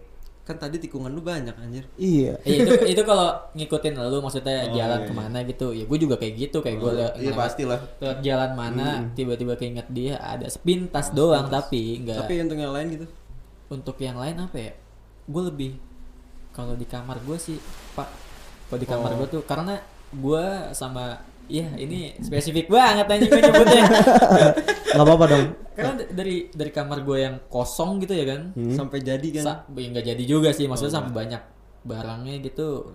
Kan 0.42 0.56
tadi 0.56 0.78
tikungan 0.78 1.10
lu 1.10 1.20
banyak 1.20 1.52
anjir. 1.52 1.84
Iya. 1.96 2.38
Eh, 2.42 2.62
itu 2.62 2.70
itu 2.88 3.02
kalau 3.02 3.34
ngikutin 3.52 3.98
lu 3.98 4.20
maksudnya 4.20 4.70
Oh, 4.70 4.74
jalan 4.74 5.00
iya. 5.02 5.08
ke 5.08 5.14
mana 5.14 5.38
gitu 5.42 5.68
ya 5.72 5.84
gue 5.84 5.98
juga 5.98 6.16
kayak 6.16 6.34
gitu 6.40 6.58
kayak 6.60 6.78
gue 6.78 6.92
lewat 6.94 7.14
Iya 7.18 7.32
pastilah. 7.34 7.80
lewat 7.98 8.18
jalan 8.22 8.52
mana 8.54 8.88
tiba-tiba 9.12 9.54
keinget 9.56 9.88
dia 9.90 10.16
ada 10.18 10.46
sepintas 10.46 11.10
doang 11.12 11.50
tapi 11.50 11.98
nggak 12.00 12.22
Tapi 12.22 12.34
untuk 12.42 12.58
yang 12.58 12.72
lain 12.72 12.88
gitu. 12.92 13.06
untuk 13.68 13.98
yang 13.98 14.16
lain 14.16 14.38
apa 14.40 14.58
ya 14.60 14.72
gue 15.26 15.44
lebih 15.44 15.72
kalau 16.52 16.78
di 16.78 16.86
kamar 16.86 17.18
gue 17.20 17.36
sih 17.36 17.58
pak 17.92 18.06
kalau 18.66 18.78
di 18.78 18.86
kamar 18.86 19.12
gue 19.16 19.28
tuh 19.28 19.42
karena 19.42 19.82
gue 20.08 20.46
sama 20.72 21.18
ya 21.48 21.68
ini 21.76 22.14
spesifik 22.18 22.68
banget 22.68 23.06
anjing 23.06 23.28
gue 23.28 23.40
nyebutnya 23.40 23.84
Nggak 24.88 25.04
apa-apa 25.04 25.26
dong. 25.28 25.46
karena 25.72 25.92
dari 26.08 26.36
dari 26.50 26.72
kamar 26.72 27.02
gue 27.02 27.18
yang 27.20 27.36
kosong 27.46 28.00
gitu 28.00 28.14
ya 28.14 28.26
kan 28.26 28.42
Sampai 28.70 29.00
jadi 29.00 29.28
kan. 29.34 29.44
Sa- 29.44 29.64
ya 29.70 29.88
nggak 29.90 30.06
jadi 30.08 30.24
juga 30.24 30.50
sih 30.50 30.66
maksudnya 30.66 30.96
sampai 30.96 31.14
banyak 31.16 31.42
barangnya 31.82 32.42
gitu 32.42 32.90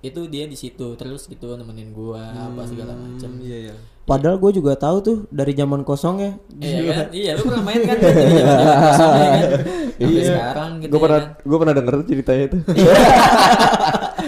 itu 0.00 0.20
dia 0.26 0.44
di 0.44 0.52
situ 0.52 0.92
terus 0.94 1.24
gitu 1.24 1.54
nemenin 1.54 1.88
gua 1.90 2.20
apa 2.44 2.60
segala 2.62 2.92
macam 2.92 3.30
Hmm, 3.30 3.40
iya 3.40 3.58
iya. 3.64 3.74
Padahal 4.04 4.36
gue 4.36 4.52
juga 4.52 4.76
tahu 4.76 5.00
tuh 5.00 5.18
dari 5.30 5.56
zaman 5.56 5.80
kosongnya. 5.80 6.36
iya 6.54 6.92
kan 6.92 7.06
iya 7.10 7.32
lu 7.32 7.42
pernah 7.42 7.64
main 7.64 7.80
kan 7.82 7.96
dari 7.96 8.20
zaman 8.36 8.52
kosongnya 8.84 9.28
kan 9.32 9.50
sampai 9.96 10.22
sekarang 10.24 10.70
gitu 10.78 10.88
Gue 10.88 10.96
ya 10.96 11.04
pernah 11.04 11.20
kan? 11.20 11.30
gue 11.40 11.58
pernah 11.58 11.74
denger 11.74 11.94
ceritanya 12.04 12.42
itu. 12.44 12.58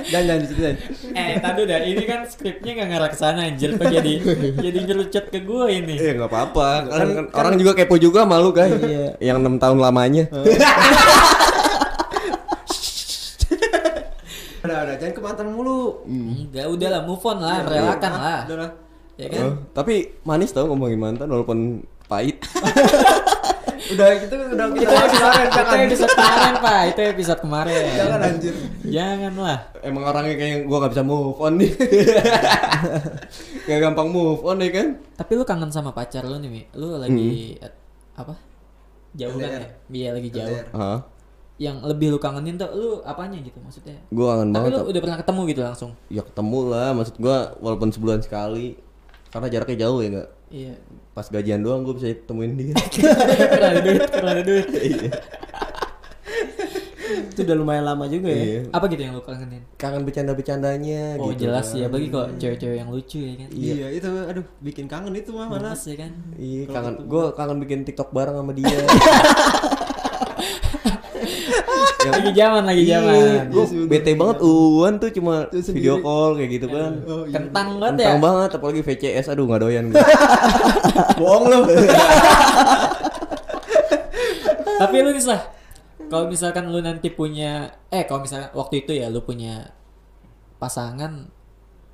Jangan 0.07 0.23
jangan 0.25 0.41
diceritain. 0.41 0.77
eh 1.13 1.35
tadi 1.37 1.61
dah 1.65 1.81
ini 1.83 2.05
kan 2.05 2.21
skripnya 2.25 2.73
nggak 2.75 2.89
ngarah 2.89 3.09
ke 3.09 3.17
sana 3.17 3.41
anjir 3.45 3.75
kok 3.75 3.91
jadi 3.91 4.13
jadi 4.57 4.79
ngerucut 4.85 5.25
ke 5.27 5.43
gua 5.43 5.67
ini 5.67 5.99
Iya 5.99 6.13
nggak 6.15 6.31
apa-apa. 6.31 6.69
Kan, 6.87 7.07
kan 7.11 7.25
orang 7.35 7.55
juga 7.57 7.73
kepo 7.75 7.97
juga 7.97 8.23
malu 8.23 8.51
kan. 8.51 8.71
Iya. 8.71 9.19
Yang 9.19 9.37
enam 9.41 9.55
tahun 9.57 9.79
lamanya. 9.81 10.31
Udah 14.63 14.83
udah 14.83 14.95
jangan 14.97 15.13
ke 15.13 15.21
mantan 15.21 15.47
mulu. 15.49 16.03
enggak 16.05 16.67
udah 16.69 16.89
lah 16.89 17.03
move 17.03 17.23
on 17.23 17.39
lah 17.39 17.63
merelakan 17.63 18.11
Ah, 18.11 18.19
lah 18.19 18.41
Udah 18.45 18.57
lah. 18.61 18.71
ya 19.15 19.27
kan 19.29 19.43
Oh, 19.45 19.55
tapi 19.73 19.95
manis 20.23 20.51
tau 20.51 20.67
ngomongin 20.67 20.99
mantan 20.99 21.27
walaupun 21.27 21.59
pahit. 22.05 22.43
Udah 23.93 24.09
gitu 24.19 24.35
udah 24.35 24.67
itu 24.73 24.81
kita 24.83 24.95
episode, 24.97 25.35
itu 25.37 25.83
episode 25.87 26.13
kemarin 26.15 26.55
pak 26.59 26.81
itu 26.89 27.01
episode 27.07 27.41
kemarin 27.41 27.83
Jangan 27.93 28.21
anjir. 28.23 28.55
janganlah 28.87 29.59
Emang 29.81 30.03
orangnya 30.03 30.35
kayak 30.35 30.57
gua 30.65 30.77
nggak 30.83 30.93
bisa 30.97 31.05
move 31.05 31.39
on 31.39 31.53
nih. 31.57 31.71
Gak 33.67 33.79
gampang 33.83 34.09
move 34.11 34.43
on 34.47 34.63
ya 34.63 34.71
kan? 34.71 34.89
Tapi 35.19 35.33
lu 35.35 35.43
kangen 35.43 35.71
sama 35.71 35.91
pacar 35.91 36.23
lu 36.23 36.39
nih, 36.39 36.51
Mi. 36.51 36.63
Lu 36.79 36.99
lagi 36.99 37.59
eh, 37.59 37.73
apa? 38.15 38.35
Jauh 39.17 39.35
kan 39.35 39.51
ya? 39.59 39.69
Iya, 39.91 40.09
lagi 40.15 40.29
jauh. 40.31 40.59
Hah? 40.71 41.03
Yang 41.57 41.77
lebih 41.89 42.07
lu 42.15 42.19
kangenin 42.21 42.55
tuh 42.55 42.69
lu 42.77 42.89
apanya 43.03 43.41
gitu 43.43 43.59
maksudnya? 43.59 43.99
Gua 44.13 44.39
kangen 44.39 44.55
Tapi 44.55 44.71
banget. 44.71 44.79
lu 44.79 44.83
udah 44.87 45.01
pernah 45.03 45.19
ketemu 45.19 45.41
gitu 45.51 45.61
langsung. 45.67 45.91
Ya 46.07 46.23
ketemu 46.23 46.61
lah, 46.71 46.89
maksud 46.95 47.17
gua 47.19 47.37
walaupun 47.59 47.91
sebulan 47.91 48.23
sekali. 48.23 48.79
Karena 49.35 49.47
jaraknya 49.51 49.77
jauh 49.83 49.99
ya 49.99 50.09
enggak? 50.15 50.29
Iya. 50.47 50.75
Pas 51.11 51.27
gajian 51.27 51.59
doang 51.59 51.83
gua 51.83 51.95
bisa 51.95 52.13
temuin 52.23 52.55
dia. 52.55 52.75
Karena 53.51 53.67
ada 53.73 53.81
duit, 53.83 54.01
karena 54.07 54.31
ada 54.33 54.43
duit. 54.43 54.67
Iya. 54.87 55.11
Itu 57.07 57.45
udah 57.45 57.57
lumayan 57.57 57.85
lama 57.85 58.09
juga 58.09 58.33
ya. 58.33 58.43
Iya. 58.43 58.61
Apa 58.73 58.89
gitu 58.89 59.03
yang 59.03 59.15
lu 59.15 59.23
kangenin? 59.23 59.63
Kangen 59.77 60.03
bercanda-bercandanya 60.03 61.21
Oh, 61.21 61.31
gitu. 61.31 61.47
jelas 61.47 61.69
kan. 61.69 61.79
ya, 61.79 61.87
bagi 61.87 62.07
kok 62.09 62.27
cewek-cewek 62.41 62.77
yang 62.81 62.91
lucu 62.91 63.19
ya 63.21 63.35
kan. 63.37 63.49
Iya 63.53 63.87
itu 63.93 64.09
aduh 64.09 64.47
bikin 64.59 64.87
kangen 64.89 65.15
itu 65.15 65.31
mah 65.31 65.47
mana. 65.47 65.71
Males 65.71 65.83
ya 65.85 65.97
kan. 66.01 66.13
Iya, 66.35 66.63
kangen. 66.67 66.95
Gua 67.07 67.31
kangen 67.33 67.59
bikin 67.61 67.85
TikTok 67.85 68.11
bareng 68.11 68.35
sama 68.35 68.53
dia. 68.53 68.73
Lagi 72.07 72.31
zaman, 72.35 72.63
lagi 72.67 72.83
Iya, 72.87 72.99
zaman. 73.03 73.51
gue 73.51 73.65
bete 73.91 74.13
banget 74.15 74.39
Uwan 74.43 74.95
tuh 75.03 75.11
cuma 75.11 75.47
video 75.51 75.99
call 76.01 76.39
kayak 76.39 76.51
gitu 76.55 76.67
kan. 76.71 76.93
Kentang 77.31 77.69
banget 77.83 77.95
ya. 78.03 78.07
Kentang 78.15 78.23
banget, 78.23 78.51
apalagi 78.59 78.81
VCS, 78.87 79.27
aduh 79.35 79.45
nggak 79.47 79.61
doyan 79.63 79.85
gue. 79.91 79.99
Bohong 81.21 81.45
lu. 81.51 81.61
Tapi 84.81 84.95
lu 85.01 85.11
nih 85.13 85.25
lah. 85.25 85.43
Kalau 86.07 86.31
misalkan 86.31 86.71
lu 86.71 86.79
nanti 86.79 87.11
punya 87.11 87.67
eh 87.91 88.07
kalau 88.07 88.23
misalkan 88.23 88.55
waktu 88.55 88.87
itu 88.87 88.93
ya 88.95 89.11
lu 89.11 89.27
punya 89.27 89.75
pasangan 90.63 91.27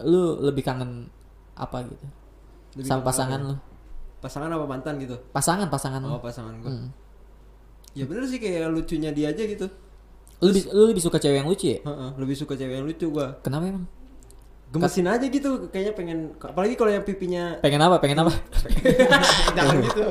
lu 0.04 0.36
lebih 0.44 0.60
kangen 0.60 1.08
apa 1.56 1.86
gitu? 1.88 2.06
Lebih 2.76 2.88
sama 2.88 3.02
pasangan 3.06 3.40
apa? 3.40 3.48
lu. 3.48 3.56
Pasangan 4.20 4.50
apa 4.52 4.64
mantan 4.68 4.94
gitu? 5.00 5.16
Pasangan, 5.32 5.66
pasangan. 5.72 6.00
Oh 6.04 6.20
pasangan 6.20 6.52
gua. 6.60 6.70
Hmm. 6.70 6.88
Ya 7.92 8.04
bener 8.08 8.24
sih 8.24 8.40
kayak 8.40 8.72
lucunya 8.72 9.12
dia 9.12 9.28
aja 9.30 9.44
gitu. 9.44 9.68
Lu 10.40 10.48
lebih, 10.48 10.64
lu 10.72 10.82
lebih 10.90 11.02
suka 11.04 11.20
cewek 11.20 11.38
yang 11.38 11.46
lucu 11.46 11.66
ya? 11.70 11.78
Heeh, 11.84 12.10
lebih 12.18 12.34
suka 12.34 12.56
cewek 12.56 12.74
yang 12.74 12.86
lucu 12.88 13.06
gua. 13.12 13.36
Kenapa 13.40 13.64
emang? 13.68 13.84
Gemesin 14.72 15.04
aja 15.04 15.20
gitu, 15.28 15.68
kayaknya 15.68 15.92
pengen 15.92 16.18
apalagi 16.40 16.80
kalau 16.80 16.88
yang 16.88 17.04
pipinya 17.04 17.60
Pengen 17.60 17.84
apa? 17.84 18.00
Pengen 18.00 18.24
apa? 18.24 18.32
jangan 19.56 19.74
gitu. 19.84 20.02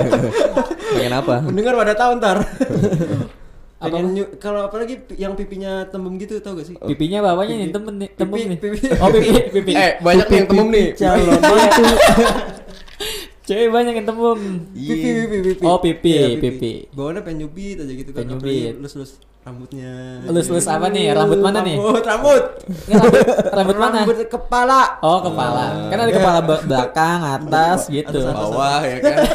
Pengen 0.94 1.12
apa? 1.12 1.34
Mendengar 1.42 1.74
pada 1.74 1.94
tahu 1.98 2.10
ntar. 2.22 2.38
Pengen 3.82 4.06
kalau 4.38 4.70
apalagi 4.70 5.02
yang 5.18 5.34
pipinya 5.34 5.88
tembem 5.90 6.20
gitu 6.22 6.38
tau 6.38 6.54
gak 6.54 6.70
sih? 6.70 6.76
Pipinya 6.78 7.18
bapaknya 7.18 7.66
nih 7.66 7.68
temen 7.74 7.94
nih, 7.98 8.08
tembem 8.14 8.36
Pipi- 8.38 8.46
nih. 8.46 8.58
pipi- 8.62 8.92
Oh, 9.02 9.08
pipi, 9.10 9.32
pipi. 9.50 9.72
Eh, 9.74 9.92
banyak 9.98 10.26
nih 10.28 10.36
yang 10.38 10.48
temem 10.48 10.68
nih. 10.70 10.86
Calon 10.94 11.40
mantu. 11.42 11.84
Cewek 13.40 13.68
banyak 13.68 13.94
yang. 13.96 14.06
Pipi 14.70 15.08
pipi 15.16 15.36
pipi. 15.42 15.64
Oh, 15.64 15.78
pipi, 15.80 16.12
Iya, 16.12 16.36
pipi. 16.36 16.72
Bawaannya 16.92 17.22
pengen 17.22 17.38
nyubit 17.44 17.76
aja 17.80 17.92
gitu 17.92 18.10
kan. 18.12 18.18
Pengen 18.22 18.36
nyubit. 18.36 18.74
Lus-lus 18.78 19.16
rambutnya. 19.40 20.20
Lus-lus 20.28 20.68
apa 20.68 20.86
nih? 20.86 21.10
Rambut 21.10 21.40
mana 21.40 21.64
nih? 21.64 21.76
Rambut, 21.76 22.04
rambut. 22.04 22.42
Rambut, 22.86 23.24
rambut 23.50 23.76
mana? 23.76 23.98
Rambut 24.04 24.18
kepala. 24.28 24.80
Oh, 25.00 25.18
kepala. 25.20 25.88
Kan 25.88 25.98
ada 25.98 26.12
kepala 26.12 26.40
be- 26.44 26.64
belakang, 26.64 27.20
atas 27.24 27.88
gitu. 27.88 28.20
Bawah 28.22 28.80
ya 28.84 28.96
kan. 29.00 29.16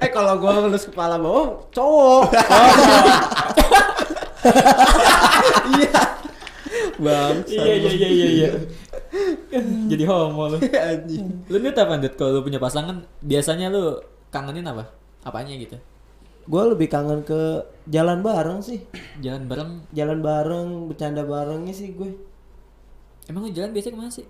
Eh 0.00 0.08
kalau 0.08 0.34
gua 0.40 0.58
lulus 0.58 0.88
kepala 0.88 1.14
bawah 1.16 1.62
cowok. 1.70 2.22
Iya. 5.70 6.02
Bang. 7.00 7.36
Iya, 7.44 7.64
iya, 7.70 7.90
iya, 7.90 8.08
iya, 8.08 8.28
iya. 8.30 8.50
Jadi 9.90 10.04
homo 10.06 10.44
lu. 10.46 10.58
Anjing. 10.90 11.26
Lu 11.50 11.56
nih 11.58 11.74
apa 11.74 11.98
Dut? 11.98 12.14
Kalau 12.14 12.30
lu 12.38 12.40
punya 12.46 12.62
pasangan, 12.62 13.02
biasanya 13.20 13.66
lu 13.68 13.98
kangenin 14.30 14.66
apa? 14.70 14.86
Apanya 15.26 15.54
gitu? 15.58 15.76
Gue 16.46 16.62
lebih 16.70 16.88
kangen 16.88 17.26
ke 17.26 17.66
jalan 17.90 18.22
bareng 18.22 18.62
sih. 18.62 18.82
Jalan 19.20 19.50
bareng. 19.50 19.70
Jalan 19.92 20.18
bareng, 20.22 20.68
bercanda 20.88 21.22
barengnya 21.26 21.74
sih 21.74 21.92
gue. 21.92 22.10
Emang 23.28 23.46
lu 23.46 23.52
jalan 23.52 23.70
biasa 23.74 23.92
ke 23.92 23.98
mana 23.98 24.10
sih? 24.10 24.26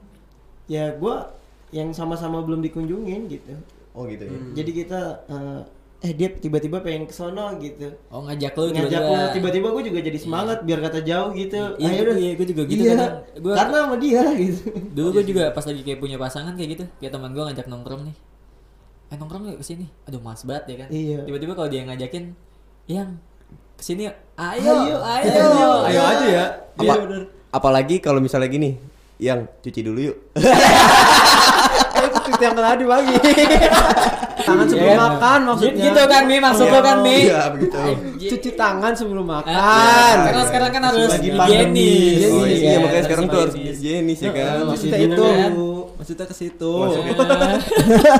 Ya 0.66 0.92
gue 0.92 1.16
yang 1.70 1.94
sama-sama 1.94 2.42
belum 2.42 2.61
dikunjungin 2.64 3.31
gitu. 3.31 3.55
Oh 3.94 4.07
gitu 4.07 4.27
ya. 4.27 4.38
Jadi 4.61 4.70
kita 4.75 5.01
eh, 5.31 5.61
eh 6.01 6.17
dia 6.17 6.33
tiba-tiba 6.33 6.81
pengen 6.81 7.05
ke 7.05 7.13
sono 7.13 7.53
gitu. 7.61 7.93
Oh, 8.09 8.25
ngajak 8.25 8.57
lu 8.57 8.73
Ngajak 8.73 9.03
lu 9.03 9.17
tiba-tiba 9.37 9.69
gue 9.69 9.83
juga 9.85 10.01
jadi 10.01 10.17
semangat 10.17 10.65
biar 10.65 10.81
kata 10.81 11.05
jauh 11.05 11.29
gitu. 11.31 11.77
Iya, 11.77 11.89
Ayo 11.93 12.03
deh. 12.03 12.17
iya, 12.17 12.31
gue 12.35 12.47
juga 12.49 12.63
gitu 12.65 12.81
Iya, 12.81 12.93
kadang. 12.97 13.15
Gua- 13.39 13.57
Karena 13.61 13.77
sama 13.85 13.97
dia 14.01 14.23
gitu. 14.33 14.61
Dulu 14.97 15.09
gue 15.13 15.25
juga 15.31 15.45
pas 15.53 15.61
lagi 15.61 15.83
kayak 15.83 15.99
punya 16.01 16.17
pasangan 16.17 16.57
kayak 16.57 16.71
gitu. 16.73 16.85
Kayak 16.97 17.13
teman 17.15 17.31
gue 17.31 17.45
ngajak 17.45 17.67
nongkrong 17.69 18.03
nih. 18.09 18.17
Eh 19.13 19.17
nongkrong 19.17 19.43
yuk 19.47 19.59
ke 19.61 19.67
sini. 19.67 19.87
Aduh 20.09 20.25
mas 20.25 20.41
banget 20.41 20.65
ya 20.67 20.77
kan. 20.81 20.89
Iya. 20.89 21.19
Tiba-tiba 21.23 21.53
kalau 21.53 21.69
dia 21.69 21.83
ngajakin, 21.85 22.25
yang 22.89 23.09
ke 23.77 23.83
sini. 23.83 24.09
Ayo, 24.09 24.17
Ayo, 24.41 24.97
ayo, 24.97 24.97
ayo, 25.05 25.69
Ayo 25.93 26.01
aja 26.01 26.27
ya. 26.27 26.45
Apa, 26.81 26.95
apalagi 27.53 28.01
kalau 28.01 28.25
misalnya 28.25 28.49
gini, 28.49 28.81
yang 29.21 29.45
cuci 29.61 29.85
dulu 29.85 30.01
yuk. 30.01 30.17
Eh, 31.91 32.07
itu 32.07 32.19
tweet 32.23 32.41
yang 32.41 32.57
tadi 32.57 32.85
pagi. 32.89 33.15
Tangan 34.51 34.67
sebelum 34.67 34.91
Iya. 34.91 34.99
makan 35.01 35.39
maksudnya. 35.47 35.85
Gitu 35.87 36.03
kan 36.05 36.23
Mi 36.27 36.37
maksud 36.39 36.67
lo 36.67 36.81
kan 36.81 36.97
Mi. 37.01 37.17
Iya 37.23 37.41
begitu. 37.51 37.79
Cuci 38.29 38.51
tangan 38.55 38.93
sebelum 38.93 39.25
Ah, 39.25 39.35
makan. 39.39 40.15
Karena 40.27 40.45
sekarang 40.45 40.71
kan 40.71 40.83
harus 40.85 41.11
higienis. 41.15 42.21
Oh 42.27 42.45
iya, 42.45 42.57
Iya, 42.57 42.77
makanya 42.81 43.05
sekarang 43.07 43.25
tuh 43.27 43.39
harus 43.41 43.55
higienis. 43.57 44.19
ya 44.19 44.31
kan. 44.31 44.55
Maksudnya 44.67 44.99
itu. 45.01 45.23
kan? 45.23 45.53
Maksudnya 45.97 46.27
ke 46.27 46.35
situ. 46.35 46.73
Ah. 46.81 48.19